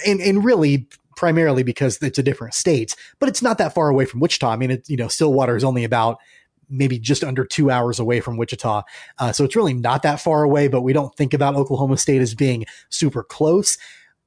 [0.08, 4.06] And, and really, primarily because it's a different state, but it's not that far away
[4.06, 4.48] from Wichita.
[4.48, 6.20] I mean, it, you know, Stillwater is only about
[6.70, 8.84] maybe just under two hours away from Wichita.
[9.18, 12.22] Uh, so it's really not that far away, but we don't think about Oklahoma State
[12.22, 13.78] as being super close.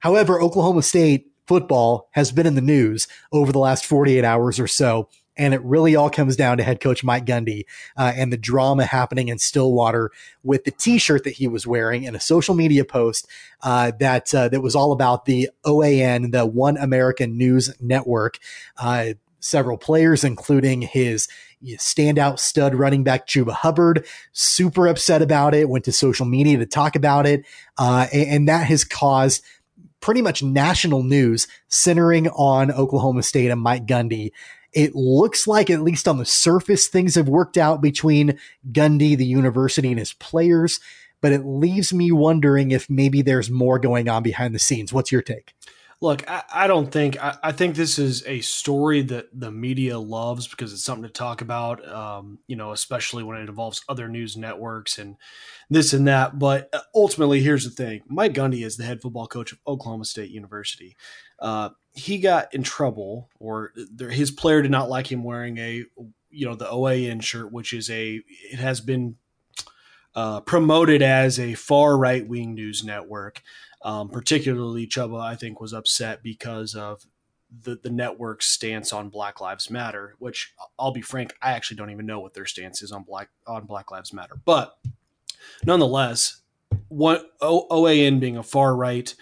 [0.00, 4.66] However, Oklahoma State football has been in the news over the last 48 hours or
[4.66, 5.08] so.
[5.36, 7.64] And it really all comes down to head coach Mike Gundy
[7.96, 10.10] uh, and the drama happening in Stillwater
[10.42, 13.26] with the T-shirt that he was wearing in a social media post
[13.62, 18.38] uh, that uh, that was all about the OAN, the One American News Network.
[18.76, 21.28] Uh, several players, including his
[21.64, 26.66] standout stud running back Chuba Hubbard, super upset about it, went to social media to
[26.66, 27.44] talk about it.
[27.78, 29.42] Uh, and, and that has caused
[30.00, 34.32] pretty much national news centering on Oklahoma State and Mike Gundy.
[34.72, 38.38] It looks like, at least on the surface, things have worked out between
[38.70, 40.80] Gundy, the university, and his players.
[41.20, 44.92] But it leaves me wondering if maybe there's more going on behind the scenes.
[44.92, 45.54] What's your take?
[46.02, 50.00] Look, I, I don't think I, I, think this is a story that the media
[50.00, 51.88] loves because it's something to talk about.
[51.88, 55.14] Um, you know, especially when it involves other news networks and
[55.70, 56.40] this and that.
[56.40, 60.04] But uh, ultimately, here's the thing: Mike Gundy is the head football coach of Oklahoma
[60.04, 60.96] State University.
[61.38, 63.72] Uh, he got in trouble, or
[64.10, 65.84] his player did not like him wearing a
[66.30, 69.14] you know the OAN shirt, which is a it has been
[70.16, 73.40] uh, promoted as a far right wing news network.
[73.84, 77.04] Um, particularly, Chuba, I think, was upset because of
[77.64, 81.90] the, the network's stance on Black Lives Matter, which I'll be frank, I actually don't
[81.90, 84.36] even know what their stance is on Black on Black Lives Matter.
[84.44, 84.78] But
[85.64, 86.40] nonetheless,
[86.88, 89.14] what o, OAN being a far right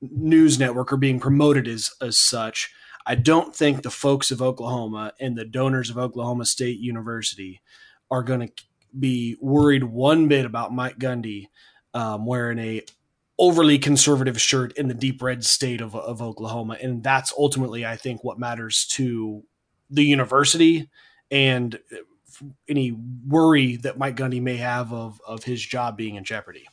[0.00, 2.72] news network or being promoted as as such,
[3.06, 7.60] I don't think the folks of Oklahoma and the donors of Oklahoma State University
[8.10, 8.52] are going to
[8.98, 11.48] be worried one bit about Mike Gundy
[11.94, 12.82] um, wearing a
[13.38, 16.78] overly conservative shirt in the deep red state of, of Oklahoma.
[16.80, 19.42] And that's ultimately, I think, what matters to
[19.90, 20.88] the university
[21.30, 22.92] and uh, any
[23.26, 26.66] worry that Mike Gundy may have of, of his job being in jeopardy.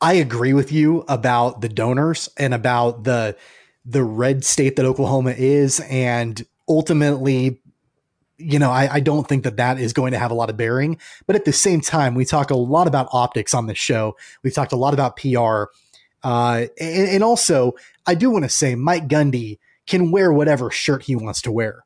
[0.00, 3.36] I agree with you about the donors and about the
[3.84, 7.62] the red state that Oklahoma is, and ultimately
[8.38, 10.56] you know, I, I, don't think that that is going to have a lot of
[10.56, 10.98] bearing.
[11.26, 14.16] But at the same time, we talk a lot about optics on this show.
[14.42, 15.64] We've talked a lot about PR.
[16.22, 17.74] Uh, and, and also,
[18.06, 21.84] I do want to say Mike Gundy can wear whatever shirt he wants to wear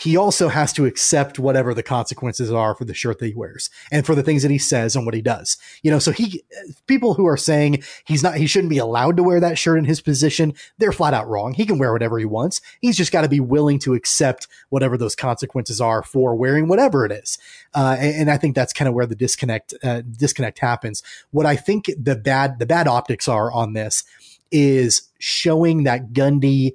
[0.00, 3.68] he also has to accept whatever the consequences are for the shirt that he wears
[3.92, 5.58] and for the things that he says and what he does.
[5.82, 6.42] You know, so he
[6.86, 9.84] people who are saying he's not he shouldn't be allowed to wear that shirt in
[9.84, 11.52] his position, they're flat out wrong.
[11.52, 12.62] He can wear whatever he wants.
[12.80, 17.04] He's just got to be willing to accept whatever those consequences are for wearing whatever
[17.04, 17.36] it is.
[17.74, 21.02] Uh, and, and, I think that's kind of where the disconnect uh, disconnect happens.
[21.30, 24.04] What I think the bad the bad optics are on this
[24.50, 26.72] is showing that Gundy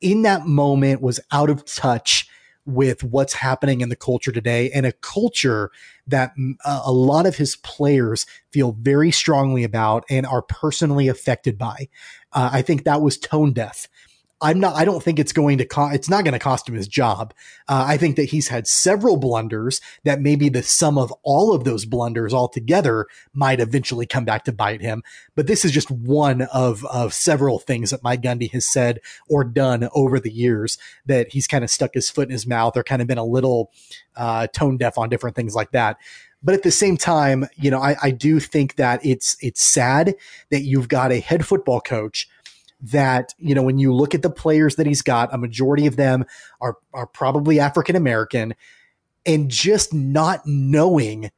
[0.00, 2.28] in that moment was out of touch
[2.64, 5.70] with what's happening in the culture today and a culture
[6.06, 6.32] that
[6.64, 11.88] a lot of his players feel very strongly about and are personally affected by.
[12.32, 13.88] Uh, I think that was tone deaf
[14.42, 14.74] I'm not.
[14.74, 15.64] I don't think it's going to.
[15.64, 17.32] Co- it's not going to cost him his job.
[17.68, 19.80] Uh, I think that he's had several blunders.
[20.04, 24.52] That maybe the sum of all of those blunders altogether might eventually come back to
[24.52, 25.02] bite him.
[25.34, 29.44] But this is just one of of several things that Mike Gundy has said or
[29.44, 30.76] done over the years
[31.06, 33.24] that he's kind of stuck his foot in his mouth or kind of been a
[33.24, 33.70] little
[34.16, 35.96] uh, tone deaf on different things like that.
[36.42, 40.14] But at the same time, you know, I, I do think that it's it's sad
[40.50, 42.28] that you've got a head football coach
[42.82, 45.96] that you know when you look at the players that he's got, a majority of
[45.96, 46.24] them
[46.60, 48.54] are are probably African American.
[49.24, 51.30] and just not knowing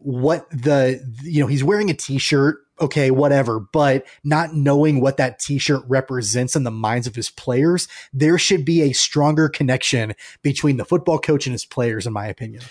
[0.00, 5.38] what the you know he's wearing a t-shirt okay whatever but not knowing what that
[5.38, 10.78] t-shirt represents in the minds of his players there should be a stronger connection between
[10.78, 12.62] the football coach and his players in my opinion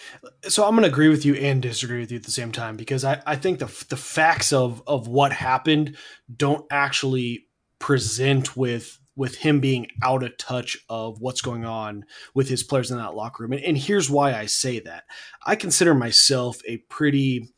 [0.47, 2.75] so i'm going to agree with you and disagree with you at the same time
[2.75, 5.97] because i, I think the, the facts of of what happened
[6.35, 7.45] don't actually
[7.79, 12.89] present with with him being out of touch of what's going on with his players
[12.89, 13.51] in that locker room.
[13.51, 15.03] And, and here's why I say that.
[15.45, 17.49] I consider myself a pretty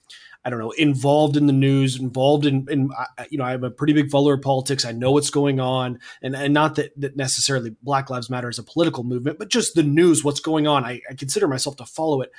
[0.43, 2.89] I don't know, involved in the news, involved in, in
[3.29, 4.85] you know, I'm a pretty big follower of politics.
[4.85, 8.57] I know what's going on, and and not that, that necessarily Black Lives Matter is
[8.57, 10.83] a political movement, but just the news, what's going on.
[10.83, 12.31] I, I consider myself to follow it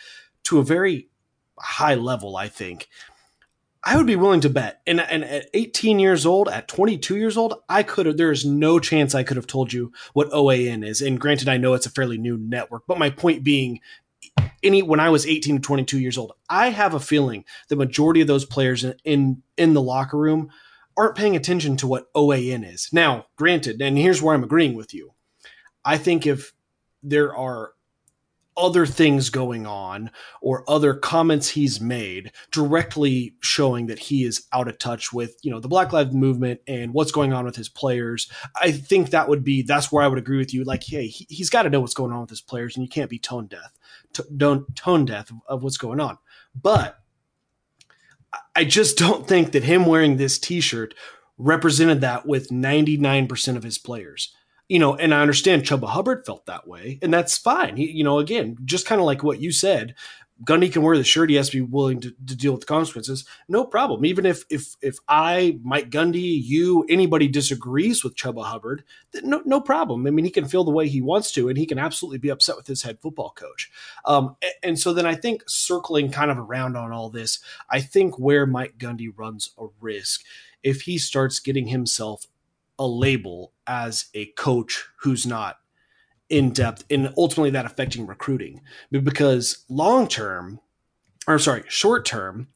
[0.44, 1.10] to a very
[1.60, 2.36] high level.
[2.36, 2.88] I think,
[3.84, 4.80] I would be willing to bet.
[4.86, 8.44] And, and at 18 years old, at 22 years old, I could have, there is
[8.44, 11.02] no chance I could have told you what OAN is.
[11.02, 13.80] And granted, I know it's a fairly new network, but my point being,
[14.62, 18.20] any when I was 18 to 22 years old, I have a feeling the majority
[18.20, 20.50] of those players in, in, in the locker room
[20.96, 22.88] aren't paying attention to what OAN is.
[22.92, 25.12] Now, granted, and here's where I'm agreeing with you.
[25.84, 26.52] I think if
[27.02, 27.72] there are
[28.56, 34.68] other things going on or other comments he's made directly showing that he is out
[34.68, 37.68] of touch with you know the black lives movement and what's going on with his
[37.68, 38.30] players.
[38.60, 40.64] I think that would be that's where i would agree with you.
[40.64, 42.88] Like hey he, has got to know what's going on with his players and you
[42.88, 43.72] can't be tone deaf
[44.12, 46.18] t- don't tone deaf of, of what's going on.
[46.54, 46.98] But
[48.54, 50.94] i just don't think that him wearing this t-shirt
[51.36, 54.34] represented that with 99% of his players
[54.72, 57.76] you know, and I understand Chuba Hubbard felt that way, and that's fine.
[57.76, 59.94] He, you know, again, just kind of like what you said,
[60.46, 61.28] Gundy can wear the shirt.
[61.28, 63.26] He has to be willing to, to, deal with the consequences.
[63.48, 64.06] No problem.
[64.06, 68.82] Even if if if I, Mike Gundy, you, anybody disagrees with Chuba Hubbard,
[69.22, 70.06] no no problem.
[70.06, 72.30] I mean, he can feel the way he wants to, and he can absolutely be
[72.30, 73.70] upset with his head football coach.
[74.06, 77.80] Um, and, and so then I think circling kind of around on all this, I
[77.80, 80.22] think where Mike Gundy runs a risk
[80.62, 82.26] if he starts getting himself
[82.82, 85.58] a label as a coach who's not
[86.28, 88.60] in depth and ultimately that affecting recruiting.
[88.90, 90.58] Because long term
[91.28, 92.48] or sorry short term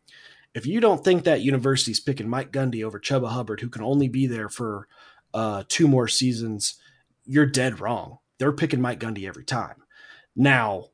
[0.52, 4.08] if you don't think that university's picking mike gundy over chuba hubbard who can only
[4.08, 4.88] be there for
[5.32, 6.80] uh, two more seasons
[7.24, 8.18] you're dead wrong.
[8.38, 9.84] They're picking mike gundy every time.
[10.34, 10.86] Now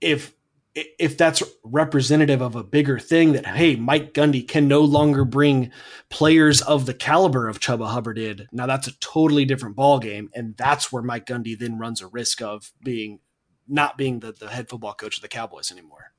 [0.00, 0.34] if
[0.74, 5.70] if that's representative of a bigger thing that hey mike gundy can no longer bring
[6.08, 10.30] players of the caliber of chuba hubbard did now that's a totally different ball game
[10.34, 13.20] and that's where mike gundy then runs a risk of being
[13.68, 16.12] not being the, the head football coach of the cowboys anymore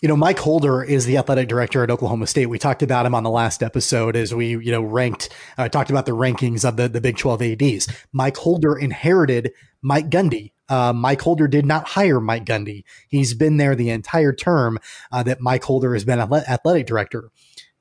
[0.00, 2.46] you know, Mike Holder is the athletic director at Oklahoma State.
[2.46, 5.90] We talked about him on the last episode as we, you know, ranked, uh, talked
[5.90, 7.86] about the rankings of the, the Big 12 ADs.
[8.12, 12.84] Mike Holder inherited Mike Gundy uh, Mike Holder did not hire Mike Gundy.
[13.06, 14.78] He's been there the entire term
[15.12, 17.28] uh, that Mike Holder has been athletic director.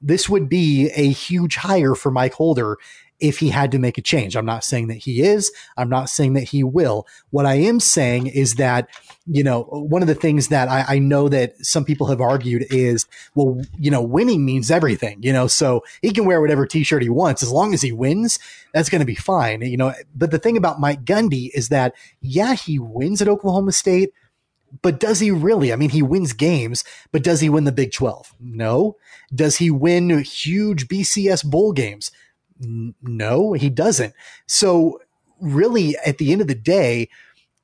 [0.02, 2.76] This would be a huge hire for Mike Holder
[3.22, 4.36] if he had to make a change.
[4.36, 5.52] I'm not saying that he is.
[5.78, 7.08] I'm not saying that he will.
[7.30, 8.90] What I am saying is that,
[9.28, 12.66] you know, one of the things that I, I, know that some people have argued
[12.72, 13.06] is,
[13.36, 17.04] well, you know, winning means everything, you know, so he can wear whatever t shirt
[17.04, 17.44] he wants.
[17.44, 18.40] As long as he wins,
[18.74, 19.94] that's going to be fine, you know.
[20.16, 24.12] But the thing about Mike Gundy is that, yeah, he wins at Oklahoma State.
[24.82, 25.74] But does he really?
[25.74, 28.34] I mean, he wins games, but does he win the Big 12?
[28.40, 28.96] No.
[29.36, 32.10] Does he win huge BCS bowl games?
[32.62, 34.14] No, he doesn't.
[34.48, 35.00] So
[35.40, 37.10] really at the end of the day,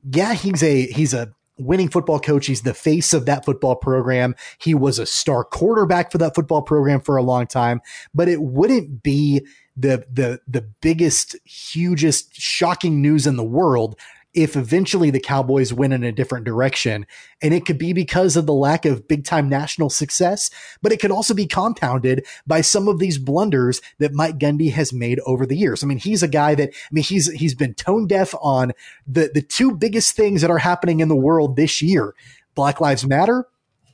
[0.03, 2.47] yeah, he's a he's a winning football coach.
[2.47, 4.35] He's the face of that football program.
[4.59, 7.81] He was a star quarterback for that football program for a long time,
[8.13, 9.45] but it wouldn't be
[9.75, 13.99] the the the biggest hugest shocking news in the world
[14.37, 17.07] if eventually the Cowboys went in a different direction.
[17.41, 20.51] And it could be because of the lack of big time national success,
[20.83, 24.93] but it could also be compounded by some of these blunders that Mike Gundy has
[24.93, 25.83] made over the years.
[25.83, 28.73] I mean, he's a guy that, I mean, he's, he's been tone deaf on
[29.07, 32.13] the, the two biggest things that are happening in the world this year,
[32.53, 33.47] Black Lives Matter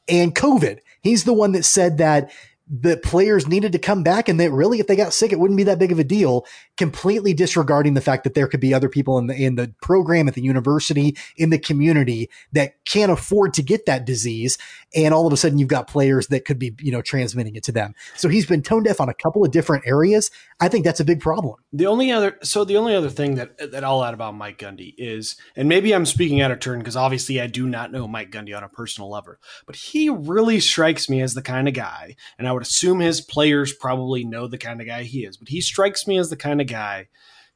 [0.09, 0.79] and COVID.
[1.01, 2.31] He's the one that said that
[2.69, 5.57] the players needed to come back and that really if they got sick it wouldn't
[5.57, 6.45] be that big of a deal
[6.77, 10.27] completely disregarding the fact that there could be other people in the in the program
[10.27, 14.57] at the university in the community that can't afford to get that disease.
[14.95, 17.63] And all of a sudden you've got players that could be you know transmitting it
[17.63, 17.93] to them.
[18.15, 20.31] So he's been tone deaf on a couple of different areas.
[20.59, 21.55] I think that's a big problem.
[21.71, 24.93] The only other so the only other thing that that i'll add about mike gundy
[24.97, 28.31] is and maybe i'm speaking out of turn because obviously i do not know mike
[28.31, 32.15] gundy on a personal level but he really strikes me as the kind of guy
[32.37, 35.49] and i would assume his players probably know the kind of guy he is but
[35.49, 37.07] he strikes me as the kind of guy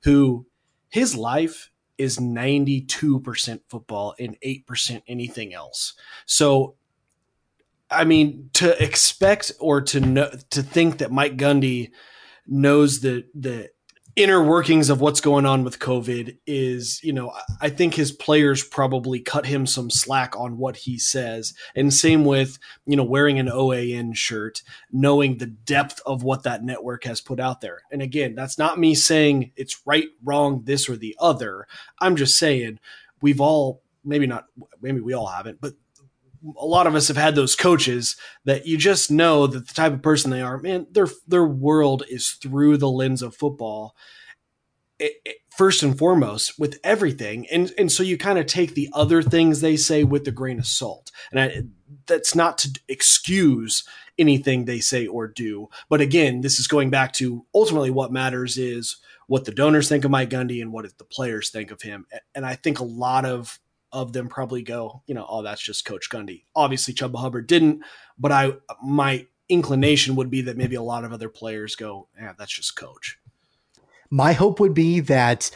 [0.03, 0.45] who
[0.89, 5.93] his life is 92% football and 8% anything else.
[6.25, 6.75] So
[7.89, 11.91] I mean, to expect or to know, to think that Mike Gundy
[12.45, 13.69] knows the the
[14.17, 18.63] inner workings of what's going on with COVID is, you know, I think his players
[18.63, 21.53] probably cut him some slack on what he says.
[21.75, 22.57] And same with,
[22.87, 27.39] you know, wearing an OAN shirt, knowing the depth of what that network has put
[27.39, 27.83] out there.
[27.91, 31.67] And again, that's not me saying it's right, wrong, this or the other.
[31.99, 32.79] I'm just saying
[33.21, 34.47] we've all, maybe not,
[34.81, 35.73] maybe we all haven't, but
[36.57, 38.15] a lot of us have had those coaches
[38.45, 42.03] that you just know that the type of person they are, man, their their world
[42.09, 43.95] is through the lens of football.
[44.99, 48.89] It, it, first and foremost with everything and and so you kind of take the
[48.93, 51.11] other things they say with a grain of salt.
[51.31, 51.63] And I,
[52.05, 53.83] that's not to excuse
[54.19, 55.69] anything they say or do.
[55.89, 60.05] But again this is going back to ultimately what matters is what the donors think
[60.05, 62.05] of Mike Gundy and what the players think of him.
[62.33, 63.59] And I think a lot of
[64.01, 66.43] of them probably go, you know, oh, that's just Coach Gundy.
[66.55, 67.81] Obviously, Chuba Hubbard didn't,
[68.17, 72.33] but I my inclination would be that maybe a lot of other players go, yeah,
[72.37, 73.17] that's just Coach.
[74.09, 75.51] My hope would be that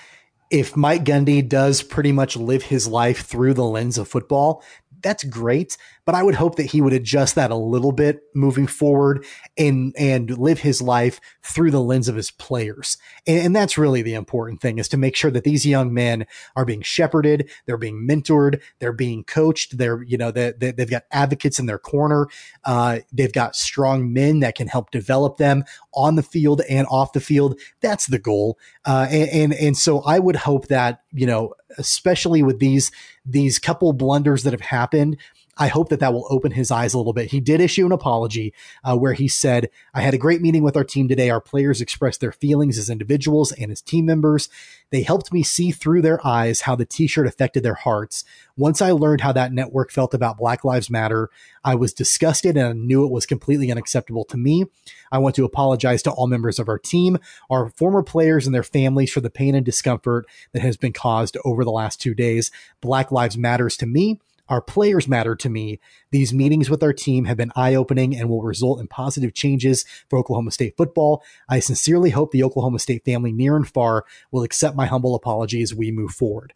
[0.50, 4.64] if Mike Gundy does pretty much live his life through the lens of football,
[5.02, 5.78] that's great
[6.12, 9.26] but I would hope that he would adjust that a little bit moving forward
[9.57, 12.97] and and live his life through the lens of his players.
[13.26, 16.26] And, and that's really the important thing is to make sure that these young men
[16.57, 20.89] are being shepherded, they're being mentored, they're being coached, they're you know they, they, have
[20.89, 22.28] got advocates in their corner,
[22.66, 27.14] uh, they've got strong men that can help develop them on the field and off
[27.14, 27.57] the field.
[27.80, 32.43] That's the goal, uh, and, and and so I would hope that you know especially
[32.43, 32.91] with these
[33.26, 35.16] these couple blunders that have happened
[35.62, 37.30] I hope that that will open his eyes a little bit.
[37.30, 38.51] He did issue an apology
[38.84, 41.30] uh, where he said, I had a great meeting with our team today.
[41.30, 44.49] Our players expressed their feelings as individuals and as team members.
[44.89, 48.26] They helped me see through their eyes how the t shirt affected their hearts.
[48.57, 51.30] Once I learned how that network felt about Black Lives Matter,
[51.64, 54.66] I was disgusted and I knew it was completely unacceptable to me.
[55.12, 57.20] I want to apologize to all members of our team,
[57.51, 61.38] our former players, and their families for the pain and discomfort that has been caused
[61.45, 62.49] over the last two days.
[62.82, 64.20] Black Lives Matters to me.
[64.52, 65.80] Our players matter to me.
[66.12, 69.86] These meetings with our team have been eye opening and will result in positive changes
[70.10, 71.24] for Oklahoma State football.
[71.47, 75.62] I sincerely hope the Oklahoma State family, near and far, will accept my humble apology
[75.62, 76.54] as we move forward.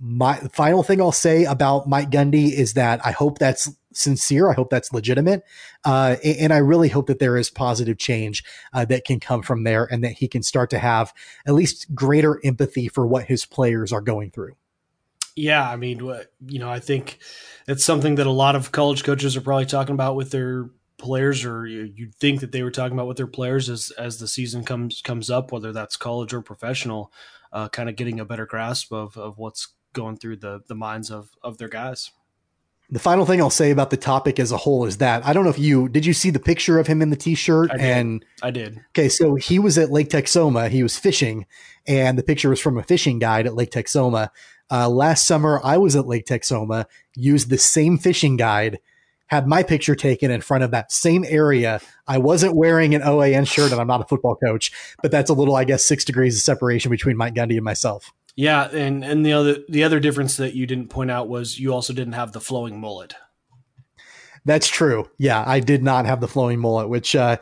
[0.00, 4.50] My final thing I'll say about Mike Gundy is that I hope that's sincere.
[4.50, 5.42] I hope that's legitimate.
[5.84, 9.64] Uh, and I really hope that there is positive change uh, that can come from
[9.64, 11.12] there and that he can start to have
[11.46, 14.54] at least greater empathy for what his players are going through.
[15.38, 16.00] Yeah, I mean,
[16.46, 17.20] you know, I think
[17.68, 20.68] it's something that a lot of college coaches are probably talking about with their
[20.98, 24.26] players, or you'd think that they were talking about with their players as as the
[24.26, 27.12] season comes comes up, whether that's college or professional,
[27.52, 31.08] uh, kind of getting a better grasp of of what's going through the the minds
[31.08, 32.10] of of their guys.
[32.90, 35.44] The final thing I'll say about the topic as a whole is that I don't
[35.44, 38.24] know if you did you see the picture of him in the t-shirt I and
[38.42, 38.80] I did.
[38.88, 41.46] Okay, so he was at Lake Texoma, he was fishing
[41.86, 44.30] and the picture was from a fishing guide at Lake Texoma
[44.70, 48.78] uh, last summer, I was at Lake Texoma, used the same fishing guide,
[49.26, 51.80] had my picture taken in front of that same area.
[52.06, 55.34] I wasn't wearing an OAN shirt, and I'm not a football coach, but that's a
[55.34, 58.12] little, I guess, six degrees of separation between Mike Gundy and myself.
[58.36, 61.74] Yeah, and and the other the other difference that you didn't point out was you
[61.74, 63.14] also didn't have the flowing mullet.
[64.44, 65.10] That's true.
[65.18, 67.38] Yeah, I did not have the flowing mullet, which uh,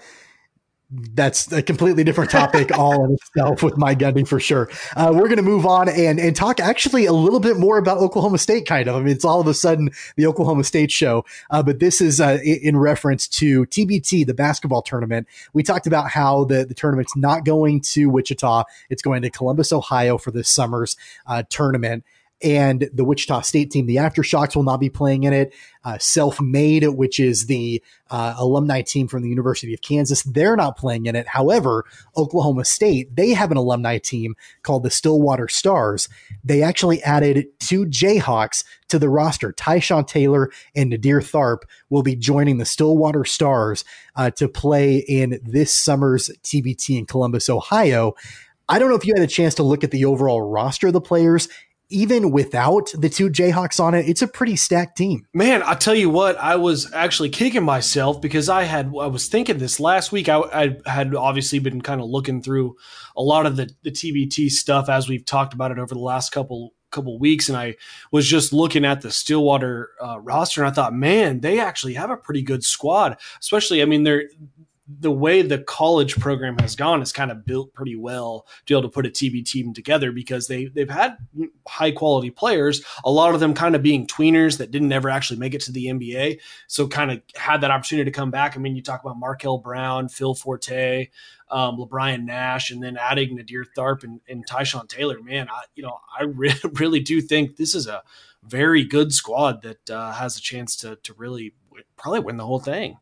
[0.90, 4.70] that's a completely different topic all in itself with Mike Gundy for sure.
[4.94, 7.98] Uh, we're going to move on and, and talk actually a little bit more about
[7.98, 8.94] Oklahoma State, kind of.
[8.94, 12.20] I mean, it's all of a sudden the Oklahoma State show, uh, but this is
[12.20, 15.26] uh, in reference to TBT, the basketball tournament.
[15.52, 19.72] We talked about how the, the tournament's not going to Wichita, it's going to Columbus,
[19.72, 22.04] Ohio for this summer's uh, tournament
[22.42, 25.54] and the Wichita State team, the Aftershocks, will not be playing in it.
[25.84, 30.56] Uh, Self Made, which is the uh, alumni team from the University of Kansas, they're
[30.56, 31.26] not playing in it.
[31.28, 31.84] However,
[32.16, 36.08] Oklahoma State, they have an alumni team called the Stillwater Stars.
[36.44, 39.52] They actually added two Jayhawks to the roster.
[39.52, 43.84] Tyshawn Taylor and Naadir Tharpe will be joining the Stillwater Stars
[44.14, 48.14] uh, to play in this summer's TBT in Columbus, Ohio.
[48.68, 50.92] I don't know if you had a chance to look at the overall roster of
[50.92, 51.48] the players
[51.88, 55.26] even without the two Jayhawks on it, it's a pretty stacked team.
[55.32, 59.28] Man, I tell you what, I was actually kicking myself because I had I was
[59.28, 60.28] thinking this last week.
[60.28, 62.76] I, I had obviously been kind of looking through
[63.16, 66.30] a lot of the the TBT stuff as we've talked about it over the last
[66.30, 67.76] couple couple weeks, and I
[68.10, 72.10] was just looking at the Stillwater uh, roster, and I thought, man, they actually have
[72.10, 73.18] a pretty good squad.
[73.40, 74.24] Especially, I mean, they're
[74.88, 78.74] the way the college program has gone is kind of built pretty well to be
[78.74, 81.16] able to put a TB team together because they they've had
[81.66, 85.40] high quality players, a lot of them kind of being tweeners that didn't ever actually
[85.40, 88.56] make it to the NBA, so kind of had that opportunity to come back.
[88.56, 91.08] I mean, you talk about Markel Brown, Phil Forte,
[91.50, 95.20] um, Le'Bryan Nash, and then adding Naadir Tharpe and, and Tyshawn Taylor.
[95.20, 98.02] Man, I you know I re- really do think this is a
[98.44, 101.54] very good squad that uh, has a chance to to really
[101.96, 102.98] probably win the whole thing.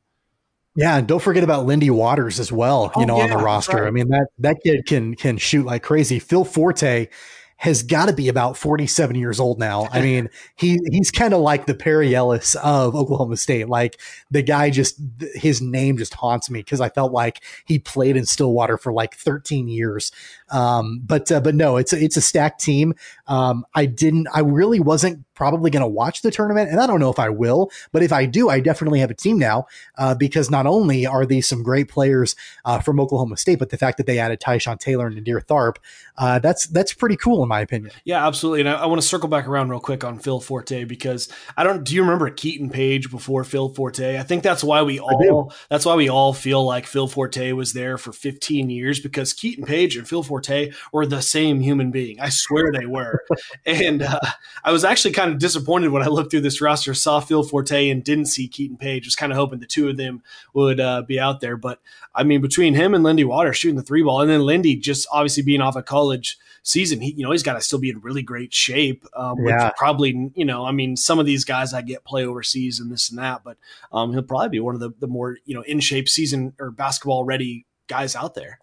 [0.77, 2.93] Yeah, don't forget about Lindy Waters as well.
[2.97, 3.77] You oh, know, yeah, on the roster.
[3.77, 3.87] Right.
[3.87, 6.18] I mean that that kid can can shoot like crazy.
[6.18, 7.09] Phil Forte
[7.57, 9.89] has got to be about 47 years old now.
[9.91, 13.68] I mean, he he's kind of like the Perry Ellis of Oklahoma State.
[13.68, 14.01] Like
[14.31, 15.01] the guy just
[15.35, 19.14] his name just haunts me because I felt like he played in Stillwater for like
[19.14, 20.12] 13 years.
[20.51, 22.95] Um, but uh, but no, it's a, it's a stacked team.
[23.27, 24.29] Um, I didn't.
[24.35, 27.28] I really wasn't probably going to watch the tournament, and I don't know if I
[27.28, 27.70] will.
[27.93, 29.66] But if I do, I definitely have a team now
[29.97, 33.78] uh, because not only are these some great players uh, from Oklahoma State, but the
[33.78, 35.76] fact that they added Tyshawn Taylor and Naadir Tharpe,
[36.16, 37.93] uh, that's that's pretty cool in my opinion.
[38.05, 38.61] Yeah, absolutely.
[38.61, 41.64] And I, I want to circle back around real quick on Phil Forte because I
[41.64, 41.85] don't.
[41.85, 44.18] Do you remember Keiton Page before Phil Forte?
[44.18, 47.72] I think that's why we all that's why we all feel like Phil Forte was
[47.72, 52.20] there for 15 years because Keiton Page and Phil Forte were the same human being.
[52.20, 53.24] I swear they were.
[53.66, 54.20] and uh,
[54.62, 57.91] I was actually kind of disappointed when I looked through this roster, saw Phil Forte,
[57.91, 59.07] and didn't see Keiton Page.
[59.07, 60.22] Was kind of hoping the two of them
[60.53, 61.57] would uh, be out there.
[61.57, 61.81] But
[62.14, 65.07] I mean, between him and Lindy Water shooting the three ball, and then Lindy just
[65.12, 67.91] obviously being off a of college season, he you know he's got to still be
[67.91, 69.05] in really great shape.
[69.14, 69.70] Um, yeah.
[69.77, 73.11] Probably you know I mean some of these guys I get play overseas and this
[73.11, 73.57] and that, but
[73.93, 76.70] um, he'll probably be one of the, the more you know in shape season or
[76.70, 78.61] basketball ready guys out there.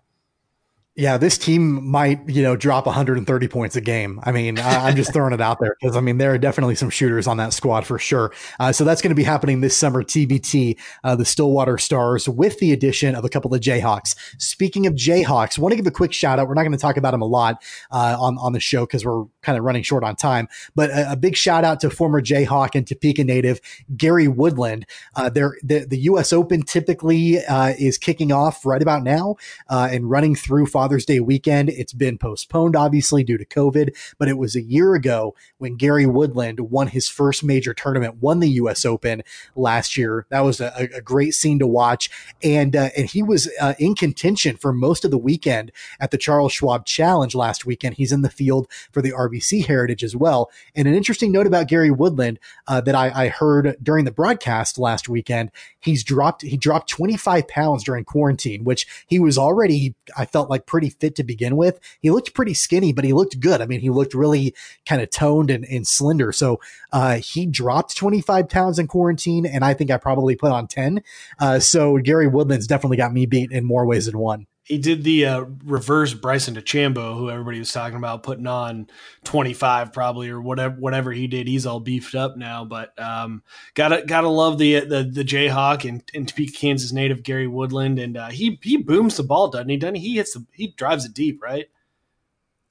[0.98, 4.20] Yeah, this team might, you know, drop 130 points a game.
[4.24, 6.76] I mean, I, am just throwing it out there because I mean there are definitely
[6.76, 8.34] some shooters on that squad for sure.
[8.60, 10.04] Uh, so that's going to be happening this summer.
[10.04, 14.16] TBT, uh, the Stillwater Stars, with the addition of a couple of Jayhawks.
[14.38, 16.50] Speaking of Jayhawks, want to give a quick shout out.
[16.50, 19.06] We're not going to talk about them a lot uh, on on the show because
[19.06, 20.50] we're kind of running short on time.
[20.76, 23.62] But a, a, big shout out to former Jayhawk and Topeka native
[23.96, 24.86] Gary Woodland.
[25.16, 26.34] Uh, there, the, the U.S.
[26.34, 29.36] Open typically uh, is kicking off right about now
[29.70, 30.66] uh, and running through.
[30.82, 31.70] Father's Day weekend.
[31.70, 36.08] It's been postponed, obviously, due to COVID, but it was a year ago when Gary
[36.08, 38.84] Woodland won his first major tournament, won the U.S.
[38.84, 39.22] Open
[39.56, 40.26] last year.
[40.30, 42.10] That was a, a great scene to watch,
[42.42, 46.18] and uh, and he was uh, in contention for most of the weekend at the
[46.18, 47.98] Charles Schwab Challenge last weekend.
[47.98, 50.50] He's in the field for the RBC Heritage as well.
[50.74, 54.80] And an interesting note about Gary Woodland uh, that I, I heard during the broadcast
[54.80, 60.26] last weekend, he's dropped he dropped 25 pounds during quarantine, which he was already I
[60.26, 61.82] felt like pretty fit to begin with.
[62.00, 63.60] He looked pretty skinny, but he looked good.
[63.60, 64.56] I mean, he looked really
[64.86, 66.32] kind of toned and, and slender.
[66.32, 66.62] So
[66.94, 71.04] uh, he dropped 25 pounds in quarantine, and I think I probably put on 10.
[71.40, 75.04] Uh, so Gary Woodland's definitely got me beat in more ways than one he did
[75.04, 78.88] the uh, reverse Bryson DeChambeau, who everybody was talking about putting on
[79.26, 81.46] 25 probably or whatever whatever he did.
[81.46, 83.44] He's all beefed up now, but um,
[83.74, 88.16] gotta gotta love the the, the Jayhawk and, and Topeka, Kansas native Gary Woodland, and
[88.16, 89.76] uh, he he booms the ball, doesn't he?
[89.76, 90.12] Doesn't he?
[90.12, 91.66] he hits the he drives it deep, right?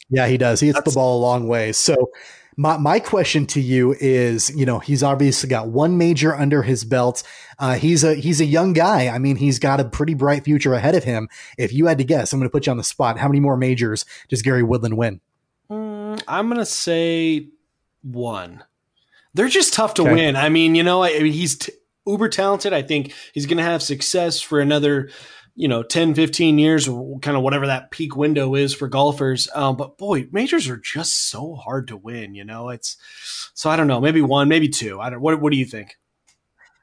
[0.09, 0.61] Yeah, he does.
[0.61, 1.73] He hits That's, the ball a long way.
[1.73, 2.13] So
[2.61, 6.85] my, my question to you is, you know, he's obviously got one major under his
[6.85, 7.23] belt.
[7.59, 9.09] Uh, he's a he's a young guy.
[9.09, 11.31] I mean, he's got a pretty bright future ahead of him.
[11.57, 13.19] If you had to guess, I'm going to put you on the spot.
[13.19, 15.23] How many more majors does Gary Woodland win?
[15.71, 17.49] Mm, I'm going to say
[18.03, 18.63] one.
[19.33, 20.13] They're just tough to okay.
[20.13, 20.37] win.
[20.37, 21.73] I mean, you know, I, I mean, he's t-
[22.07, 22.75] uber talented.
[22.75, 25.09] I think he's going to have success for another
[25.55, 29.49] you know 10 15 years kind of whatever that peak window is for golfers.
[29.55, 32.71] Um, but boy majors are just so hard to win you know?
[32.71, 32.97] It's
[33.55, 35.01] so i don't know maybe one maybe two.
[35.01, 35.97] I don't what, what do you think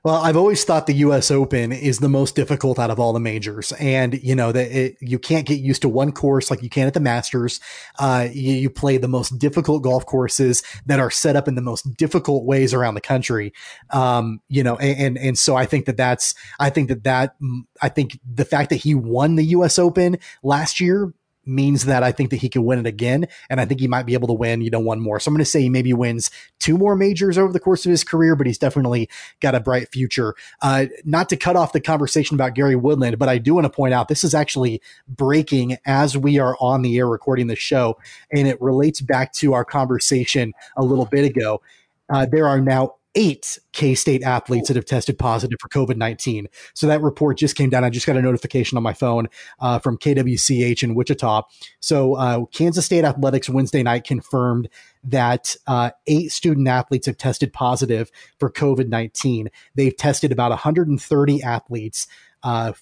[0.07, 1.29] well, I've always thought the U.S.
[1.31, 5.19] Open is the most difficult out of all the majors, and you know that you
[5.19, 7.59] can't get used to one course like you can at the Masters.
[7.99, 11.61] Uh, you, you, play the most difficult golf courses that are set up in the
[11.61, 13.51] most difficult ways around the country.
[13.89, 17.35] Um, you know, and, and and so I think that that's I think that that
[17.81, 19.77] I think the fact that he won the U.S.
[19.77, 21.11] Open last year
[21.47, 23.27] means that I think that he can win it again.
[23.49, 25.19] And I think he might be able to win, you know, one more.
[25.19, 26.29] So I'm going to say he maybe wins
[26.59, 29.89] two more majors over the course of his career, but he's definitely got a bright
[29.91, 30.35] future.
[30.61, 33.69] Uh, not to cut off the conversation about Gary Woodland, but I do want to
[33.69, 37.97] point out this is actually breaking as we are on the air recording the show.
[38.31, 41.61] And it relates back to our conversation a little bit ago.
[42.09, 46.47] Uh, there are now eight K State athletes that have tested positive for COVID 19.
[46.73, 47.83] So that report just came down.
[47.83, 49.27] I just got a notification on my phone
[49.59, 51.43] uh, from KWCH in Wichita.
[51.79, 54.69] So uh, Kansas State Athletics Wednesday night confirmed
[55.03, 59.49] that uh, eight student athletes have tested positive for COVID 19.
[59.75, 62.07] They've tested about 130 athletes.
[62.43, 62.73] Uh,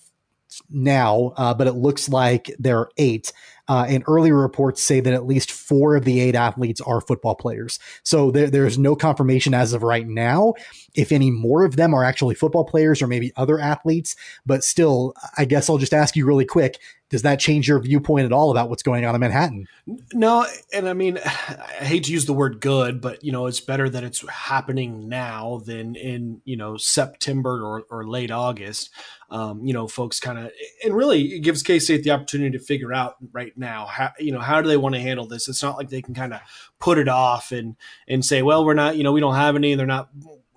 [0.70, 3.32] now, uh, but it looks like there are eight.
[3.68, 7.36] Uh, and earlier reports say that at least four of the eight athletes are football
[7.36, 7.80] players.
[8.04, 10.54] So there, there's no confirmation as of right now
[10.94, 14.16] if any more of them are actually football players or maybe other athletes.
[14.46, 18.26] But still, I guess I'll just ask you really quick does that change your viewpoint
[18.26, 19.68] at all about what's going on in Manhattan?
[20.14, 23.60] No, and I mean, I hate to use the word good, but you know, it's
[23.60, 28.90] better that it's happening now than in you know September or, or late August.
[29.30, 30.52] Um, you know, folks kind of,
[30.84, 34.32] and really, it gives K State the opportunity to figure out right now how you
[34.32, 35.48] know how do they want to handle this.
[35.48, 36.42] It's not like they can kind of
[36.80, 37.76] put it off and
[38.08, 39.76] and say, well, we're not, you know, we don't have any.
[39.76, 40.10] They're not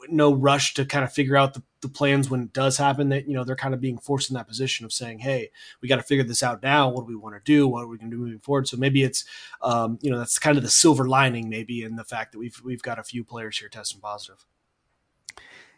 [0.09, 3.27] no rush to kind of figure out the, the plans when it does happen that
[3.27, 5.97] you know they're kind of being forced in that position of saying hey we got
[5.97, 8.11] to figure this out now what do we want to do what are we going
[8.11, 9.25] to do moving forward so maybe it's
[9.63, 12.61] um, you know that's kind of the silver lining maybe in the fact that we've
[12.65, 14.45] we've got a few players here testing positive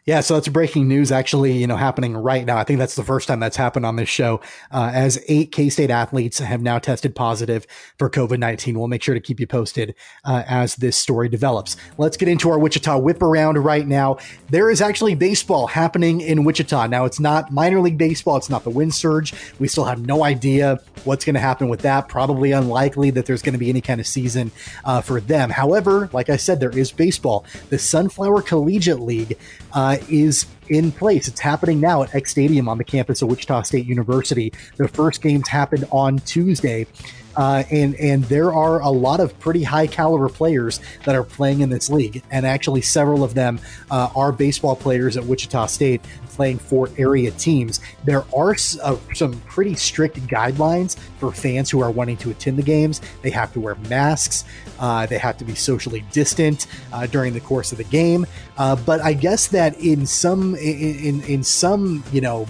[0.05, 2.57] yeah, so that's breaking news actually, you know, happening right now.
[2.57, 4.41] I think that's the first time that's happened on this show.
[4.71, 7.67] Uh, as eight K State athletes have now tested positive
[7.99, 8.79] for COVID 19.
[8.79, 9.93] We'll make sure to keep you posted
[10.25, 11.77] uh, as this story develops.
[11.99, 14.17] Let's get into our Wichita whip around right now.
[14.49, 16.87] There is actually baseball happening in Wichita.
[16.87, 19.33] Now, it's not minor league baseball, it's not the wind surge.
[19.59, 22.07] We still have no idea what's going to happen with that.
[22.07, 24.51] Probably unlikely that there's going to be any kind of season
[24.83, 25.51] uh, for them.
[25.51, 27.45] However, like I said, there is baseball.
[27.69, 29.37] The Sunflower Collegiate League
[29.73, 31.27] uh, is in place.
[31.27, 34.53] It's happening now at Eck Stadium on the campus of Wichita State University.
[34.77, 36.87] The first games happened on Tuesday.
[37.35, 41.61] Uh, and and there are a lot of pretty high caliber players that are playing
[41.61, 43.57] in this league, and actually several of them
[43.89, 47.79] uh, are baseball players at Wichita State playing for area teams.
[48.03, 52.63] There are uh, some pretty strict guidelines for fans who are wanting to attend the
[52.63, 52.99] games.
[53.21, 54.43] They have to wear masks.
[54.81, 58.25] Uh, they have to be socially distant uh, during the course of the game.
[58.57, 62.47] Uh, but I guess that in some in, in, some you know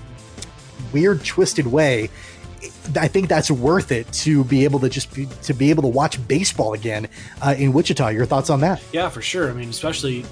[0.94, 2.10] weird twisted way
[2.96, 5.88] I think that's worth it to be able to just be, to be able to
[5.88, 7.08] watch baseball again
[7.42, 8.10] uh, in Wichita.
[8.10, 8.82] Your thoughts on that?
[8.92, 9.50] Yeah, for sure.
[9.50, 10.26] I mean, especially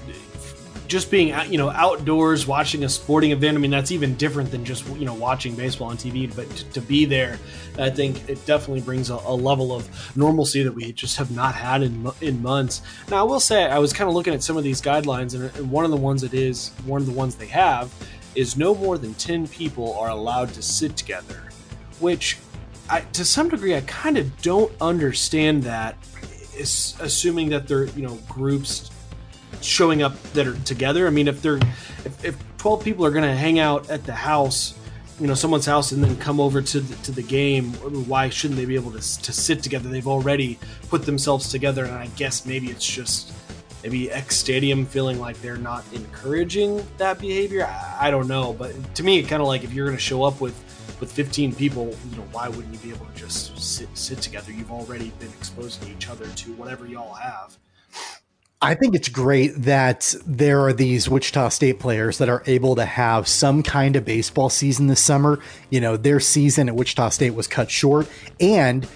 [0.90, 3.56] just being you know outdoors watching a sporting event.
[3.56, 6.34] I mean, that's even different than just you know watching baseball on TV.
[6.34, 7.38] But to, to be there,
[7.78, 11.54] I think it definitely brings a, a, level of normalcy that we just have not
[11.54, 12.82] had in in months.
[13.08, 15.70] Now, I will say I was kind of looking at some of these guidelines, and,
[15.70, 17.94] one of the ones that is one of the ones they have
[18.34, 21.42] is no more than ten people are allowed to sit together
[22.00, 22.38] which
[22.88, 25.96] I, to some degree I kind of don't understand that
[26.58, 28.90] assuming that they're you know groups
[29.60, 31.58] showing up that are together I mean if they're
[32.04, 34.74] if, if 12 people are going to hang out at the house
[35.18, 37.72] you know someone's house and then come over to the, to the game
[38.08, 41.94] why shouldn't they be able to, to sit together they've already put themselves together and
[41.94, 43.32] I guess maybe it's just
[43.82, 47.66] maybe Eck Stadium feeling like they're not encouraging that behavior.
[47.66, 50.22] I, I don't know, but to me, kind of like if you're going to show
[50.24, 50.54] up with
[51.00, 54.52] with 15 people, you know, why wouldn't you be able to just sit sit together?
[54.52, 57.56] You've already been exposing each other to whatever y'all have.
[58.62, 62.84] I think it's great that there are these Wichita State players that are able to
[62.84, 65.40] have some kind of baseball season this summer.
[65.70, 68.06] You know, their season at Wichita State was cut short.
[68.38, 68.86] And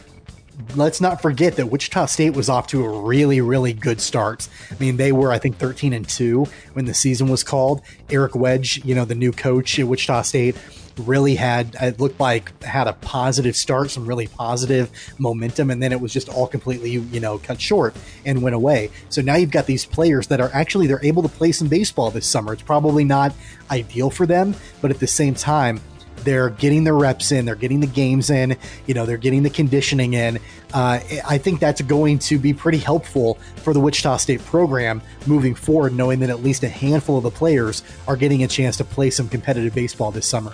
[0.77, 4.49] let's not forget that Wichita State was off to a really, really good start.
[4.71, 7.81] I mean, they were, I think, 13 and 2 when the season was called.
[8.11, 10.57] Eric Wedge, you know, the new coach at Wichita State,
[10.99, 15.93] really had it looked like had a positive start, some really positive momentum, and then
[15.93, 18.91] it was just all completely you know cut short and went away.
[19.09, 22.11] So now you've got these players that are actually they're able to play some baseball
[22.11, 22.53] this summer.
[22.53, 23.35] It's probably not
[23.71, 25.81] ideal for them, but at the same time
[26.25, 29.51] they're getting their reps in, they're getting the games in, you know, they're getting the
[29.51, 30.39] conditioning in.
[30.73, 35.55] Uh, I think that's going to be pretty helpful for the Wichita State program moving
[35.55, 38.85] forward, knowing that at least a handful of the players are getting a chance to
[38.85, 40.53] play some competitive baseball this summer.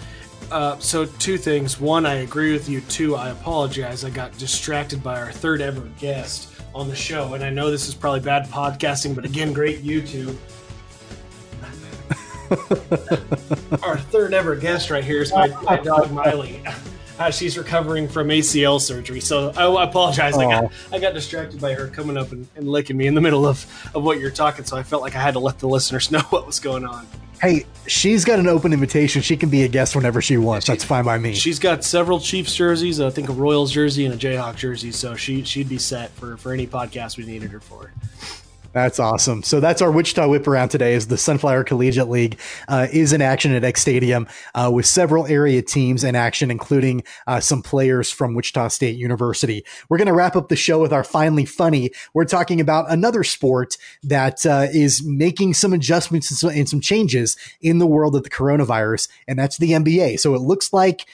[0.51, 1.81] Uh, so two things.
[1.81, 2.81] One, I agree with you.
[2.83, 4.05] Two, I apologize.
[4.05, 7.89] I got distracted by our third ever guest on the show, and I know this
[7.89, 10.37] is probably bad podcasting, but again, great YouTube.
[13.85, 16.63] our third ever guest right here is my, my dog Miley.
[17.21, 20.39] Uh, she's recovering from ACL surgery, so I, I apologize.
[20.39, 23.21] I got I got distracted by her coming up and, and licking me in the
[23.21, 25.69] middle of, of what you're talking, so I felt like I had to let the
[25.69, 27.07] listeners know what was going on.
[27.43, 29.21] Hey, she's got an open invitation.
[29.21, 30.65] She can be a guest whenever she wants.
[30.65, 31.35] She, That's fine by me.
[31.35, 35.15] She's got several Chiefs jerseys, I think a Royals jersey and a Jayhawk jersey, so
[35.15, 37.93] she she'd be set for for any podcast we needed her for.
[38.73, 39.43] That's awesome.
[39.43, 40.95] So that's our Wichita whip around today.
[40.95, 45.27] Is the Sunflower Collegiate League uh, is in action at Eck Stadium uh, with several
[45.27, 49.65] area teams in action, including uh, some players from Wichita State University.
[49.89, 51.91] We're going to wrap up the show with our finally funny.
[52.15, 56.81] We're talking about another sport that uh, is making some adjustments and some, and some
[56.81, 60.21] changes in the world of the coronavirus, and that's the NBA.
[60.21, 61.07] So it looks like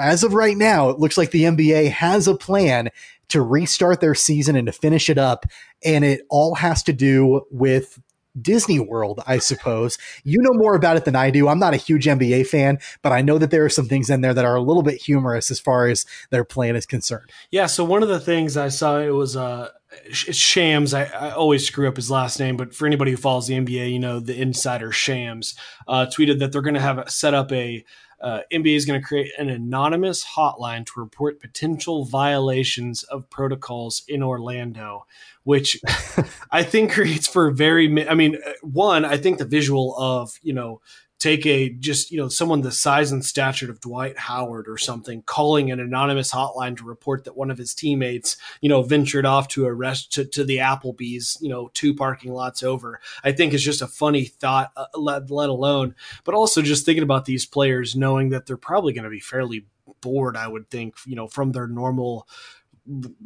[0.00, 2.90] as of right now, it looks like the NBA has a plan
[3.28, 5.46] to restart their season and to finish it up.
[5.84, 8.00] And it all has to do with
[8.40, 9.98] Disney World, I suppose.
[10.24, 11.48] You know more about it than I do.
[11.48, 14.20] I'm not a huge NBA fan, but I know that there are some things in
[14.20, 17.30] there that are a little bit humorous as far as their plan is concerned.
[17.50, 17.66] Yeah.
[17.66, 19.70] So one of the things I saw it was uh,
[20.10, 20.92] Shams.
[20.92, 23.90] I, I, always screw up his last name, but for anybody who follows the NBA,
[23.90, 25.54] you know the insider Shams
[25.86, 27.84] uh, tweeted that they're going to have set up a
[28.20, 34.02] uh, NBA is going to create an anonymous hotline to report potential violations of protocols
[34.08, 35.06] in Orlando,
[35.44, 35.80] which
[36.50, 38.08] I think creates for very.
[38.08, 40.80] I mean, uh, one, I think the visual of you know
[41.18, 45.22] take a just you know someone the size and stature of Dwight Howard or something
[45.22, 49.48] calling an anonymous hotline to report that one of his teammates you know ventured off
[49.48, 53.00] to arrest to, to the Applebee's you know two parking lots over.
[53.24, 55.94] I think is just a funny thought uh, let, let alone
[56.24, 59.66] but also just thinking about these players knowing that they're probably going to be fairly
[60.00, 62.28] bored I would think you know from their normal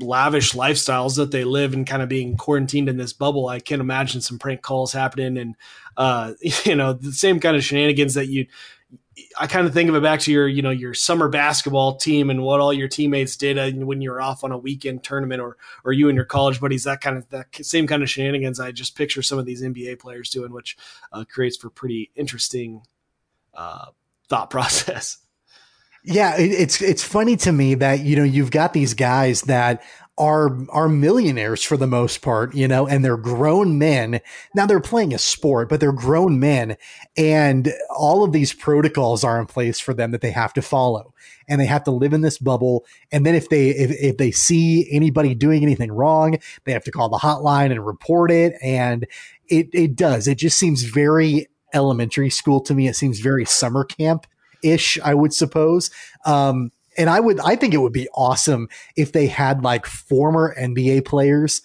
[0.01, 3.81] lavish lifestyles that they live and kind of being quarantined in this bubble, I can't
[3.81, 5.57] imagine some prank calls happening and
[5.97, 6.35] uh,
[6.65, 8.47] you know the same kind of shenanigans that you.
[9.39, 12.31] I kind of think of it back to your, you know, your summer basketball team
[12.31, 15.59] and what all your teammates did uh, when you're off on a weekend tournament, or
[15.85, 16.85] or you and your college buddies.
[16.85, 18.59] That kind of that same kind of shenanigans.
[18.59, 20.79] I just picture some of these NBA players doing, which
[21.13, 22.83] uh, creates for pretty interesting
[23.55, 23.87] uh,
[24.29, 25.19] thought process.
[26.05, 29.83] Yeah, it, it's it's funny to me that you know you've got these guys that
[30.19, 34.21] are are millionaires for the most part, you know, and they're grown men.
[34.55, 36.77] Now they're playing a sport, but they're grown men,
[37.17, 41.15] and all of these protocols are in place for them that they have to follow,
[41.49, 42.85] and they have to live in this bubble.
[43.13, 46.91] And then if they if, if they see anybody doing anything wrong, they have to
[46.91, 48.55] call the hotline and report it.
[48.61, 49.07] And
[49.49, 50.27] it it does.
[50.27, 52.89] It just seems very elementary school to me.
[52.89, 54.27] It seems very summer camp
[54.63, 55.91] ish, I would suppose.
[56.25, 60.55] Um, and I would, I think it would be awesome if they had like former
[60.59, 61.63] NBA players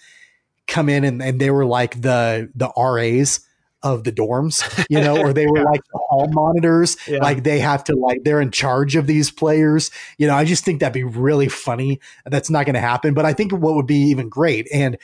[0.67, 3.41] come in and, and they were like the, the RAs
[3.83, 6.97] of the dorms, you know, or they were like the hall monitors.
[7.07, 7.19] Yeah.
[7.19, 9.91] Like they have to like they're in charge of these players.
[10.17, 11.99] You know, I just think that'd be really funny.
[12.25, 14.97] That's not going to happen, but I think what would be even great and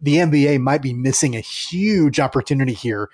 [0.00, 3.08] the NBA might be missing a huge opportunity here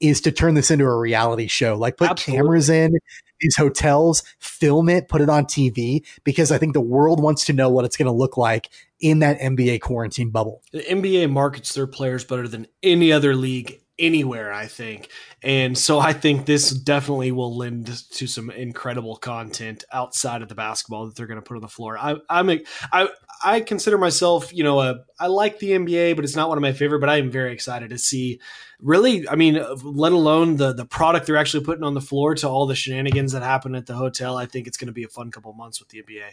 [0.00, 1.76] is to turn this into a reality show.
[1.76, 2.38] Like put Absolutely.
[2.38, 2.98] cameras in
[3.40, 7.52] these hotels, film it, put it on TV, because I think the world wants to
[7.52, 8.68] know what it's going to look like
[9.00, 10.62] in that NBA quarantine bubble.
[10.72, 15.10] The NBA markets their players better than any other league anywhere, I think.
[15.42, 20.54] And so I think this definitely will lend to some incredible content outside of the
[20.54, 21.96] basketball that they're going to put on the floor.
[21.98, 22.50] I, I'm
[22.92, 23.08] I,
[23.44, 26.62] I consider myself, you know, a, I like the NBA, but it's not one of
[26.62, 27.00] my favorite.
[27.00, 28.40] But I am very excited to see,
[28.80, 29.28] really.
[29.28, 32.66] I mean, let alone the the product they're actually putting on the floor to all
[32.66, 34.36] the shenanigans that happen at the hotel.
[34.36, 36.24] I think it's going to be a fun couple months with the NBA.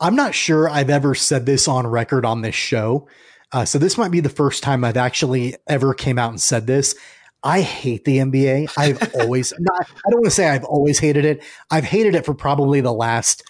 [0.00, 3.08] I'm not sure I've ever said this on record on this show,
[3.52, 6.66] uh, so this might be the first time I've actually ever came out and said
[6.66, 6.94] this.
[7.42, 8.72] I hate the NBA.
[8.76, 11.42] I've always not, I don't want to say I've always hated it.
[11.70, 13.42] I've hated it for probably the last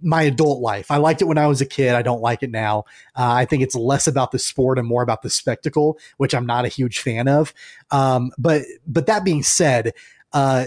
[0.00, 0.90] my adult life.
[0.90, 1.94] I liked it when I was a kid.
[1.94, 2.84] I don't like it now.
[3.14, 6.46] Uh, I think it's less about the sport and more about the spectacle, which I'm
[6.46, 7.52] not a huge fan of.
[7.90, 9.92] Um, but but that being said,
[10.32, 10.66] uh,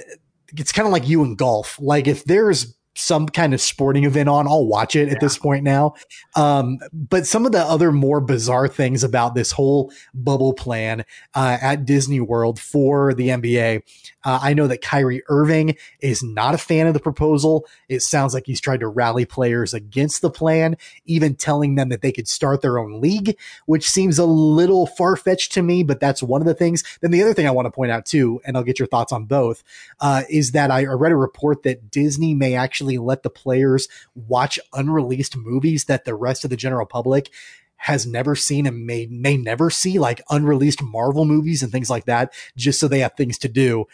[0.57, 1.79] it's kind of like you in golf.
[1.79, 5.13] Like if there's some kind of sporting event on, I'll watch it yeah.
[5.13, 5.93] at this point now.
[6.35, 11.57] Um, but some of the other more bizarre things about this whole bubble plan uh,
[11.61, 13.83] at Disney World for the NBA,
[14.25, 17.65] uh, I know that Kyrie Irving is not a fan of the proposal.
[17.87, 20.75] It sounds like he's tried to rally players against the plan,
[21.05, 25.15] even telling them that they could start their own league, which seems a little far
[25.15, 26.83] fetched to me, but that's one of the things.
[27.01, 29.13] Then the other thing I want to point out too, and I'll get your thoughts
[29.13, 29.63] on both,
[30.01, 34.59] uh, is that I read a report that Disney may actually let the players watch
[34.73, 37.29] unreleased movies that the rest of the general public
[37.77, 42.05] has never seen and may may never see like unreleased Marvel movies and things like
[42.05, 43.85] that just so they have things to do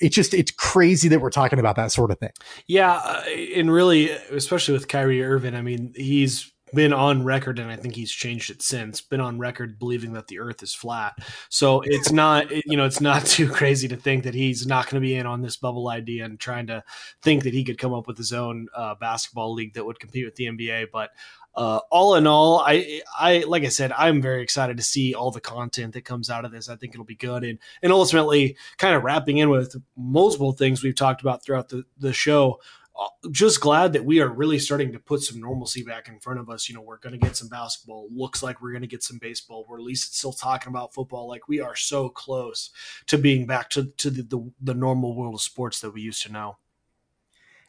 [0.00, 2.32] it's just it's crazy that we're talking about that sort of thing.
[2.66, 3.22] Yeah, uh,
[3.54, 7.94] and really, especially with Kyrie Irving, I mean, he's been on record, and I think
[7.94, 9.00] he's changed it since.
[9.00, 11.18] Been on record believing that the Earth is flat.
[11.48, 15.00] So it's not, you know, it's not too crazy to think that he's not going
[15.02, 16.82] to be in on this bubble idea and trying to
[17.22, 20.24] think that he could come up with his own uh, basketball league that would compete
[20.24, 20.86] with the NBA.
[20.92, 21.10] But
[21.54, 25.30] uh, all in all, I, I, like I said, I'm very excited to see all
[25.30, 26.68] the content that comes out of this.
[26.68, 30.82] I think it'll be good, and and ultimately, kind of wrapping in with multiple things
[30.82, 32.60] we've talked about throughout the the show
[32.98, 36.40] Uh, just glad that we are really starting to put some normalcy back in front
[36.40, 36.68] of us.
[36.68, 38.08] You know, we're going to get some basketball.
[38.12, 39.64] Looks like we're going to get some baseball.
[39.68, 41.28] We're at least still talking about football.
[41.28, 42.70] Like we are so close
[43.06, 46.22] to being back to, to the, the, the normal world of sports that we used
[46.22, 46.56] to know.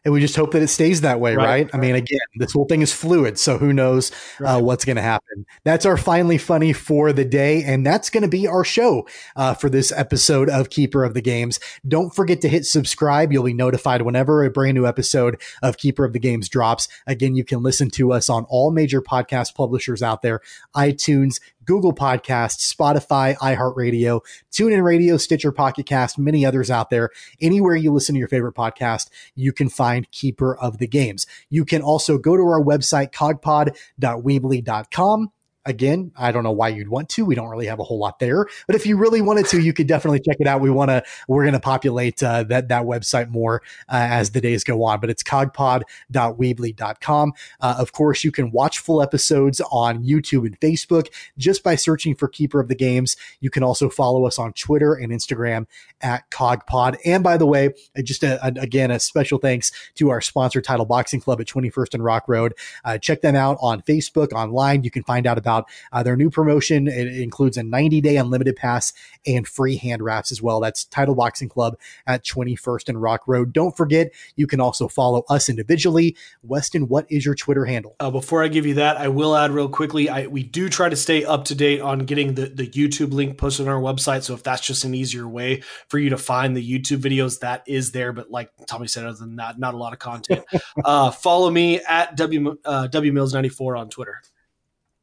[0.03, 1.45] And we just hope that it stays that way, right?
[1.45, 1.69] right?
[1.73, 4.55] I mean, again, this whole thing is fluid, so who knows uh, right.
[4.55, 5.45] uh, what's going to happen.
[5.63, 9.53] That's our finally funny for the day, and that's going to be our show uh,
[9.53, 11.59] for this episode of Keeper of the Games.
[11.87, 13.31] Don't forget to hit subscribe.
[13.31, 16.87] You'll be notified whenever a brand new episode of Keeper of the Games drops.
[17.05, 20.41] Again, you can listen to us on all major podcast publishers out there:
[20.75, 21.39] iTunes,
[21.71, 24.19] Google Podcasts, Spotify, iHeartRadio,
[24.51, 27.11] TuneIn Radio, Stitcher, Pocket Cast, many others out there.
[27.39, 31.25] Anywhere you listen to your favorite podcast, you can find Keeper of the Games.
[31.49, 35.31] You can also go to our website, cogpod.weebly.com
[35.65, 37.25] again, I don't know why you'd want to.
[37.25, 39.73] We don't really have a whole lot there, but if you really wanted to, you
[39.73, 40.61] could definitely check it out.
[40.61, 44.41] We want to, we're going to populate uh, that that website more uh, as the
[44.41, 44.99] days go on.
[44.99, 47.33] But it's kogpod.weebly.com.
[47.59, 51.07] Uh, of course, you can watch full episodes on YouTube and Facebook
[51.37, 53.15] just by searching for Keeper of the Games.
[53.39, 55.67] You can also follow us on Twitter and Instagram
[56.01, 56.97] at KOGPod.
[57.05, 60.61] And by the way, uh, just a, a, again a special thanks to our sponsor,
[60.61, 62.53] Title Boxing Club at 21st and Rock Road.
[62.83, 64.83] Uh, check them out on Facebook, online.
[64.83, 66.87] You can find out about about uh, their new promotion.
[66.87, 68.93] It includes a 90 day unlimited pass
[69.25, 70.59] and free hand wraps as well.
[70.59, 71.77] That's Title Boxing Club
[72.07, 73.53] at 21st and Rock Road.
[73.53, 76.15] Don't forget, you can also follow us individually.
[76.43, 77.95] Weston, what is your Twitter handle?
[77.99, 80.09] Uh, before I give you that, I will add real quickly.
[80.09, 83.37] I, we do try to stay up to date on getting the, the YouTube link
[83.37, 84.23] posted on our website.
[84.23, 87.63] So if that's just an easier way for you to find the YouTube videos, that
[87.67, 88.13] is there.
[88.13, 90.43] But like Tommy said, other than that, not a lot of content.
[90.85, 94.21] uh, follow me at W uh, W Mills 94 on Twitter.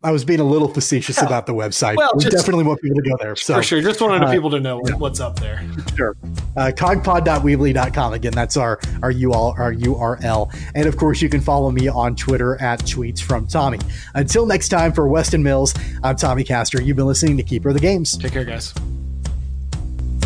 [0.04, 1.96] I was being a little facetious about the website.
[1.96, 3.34] Well, we just, definitely want people to go there.
[3.34, 3.82] So, for sure.
[3.82, 4.94] Just wanted uh, people to know yeah.
[4.94, 5.60] what's up there.
[5.96, 6.16] Sure.
[6.56, 8.12] Uh, kogpod.weebly.com.
[8.12, 10.54] Again, that's our, our, URL, our URL.
[10.76, 13.80] And of course, you can follow me on Twitter at tweets from Tommy.
[14.14, 15.74] Until next time, for Weston Mills,
[16.04, 16.80] I'm Tommy Castor.
[16.80, 18.16] You've been listening to Keeper of the Games.
[18.16, 18.72] Take care, guys.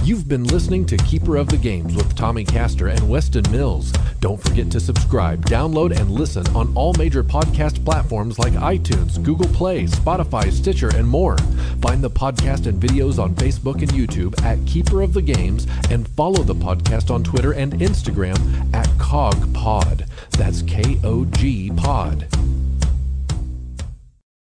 [0.05, 3.93] You've been listening to Keeper of the Games with Tommy Castor and Weston Mills.
[4.19, 9.47] Don't forget to subscribe, download, and listen on all major podcast platforms like iTunes, Google
[9.51, 11.39] Play, Spotify, Stitcher, and more.
[11.81, 16.09] Find the podcast and videos on Facebook and YouTube at Keeper of the Games and
[16.09, 20.09] follow the podcast on Twitter and Instagram at KOGPod.
[20.31, 22.27] That's K O G Pod.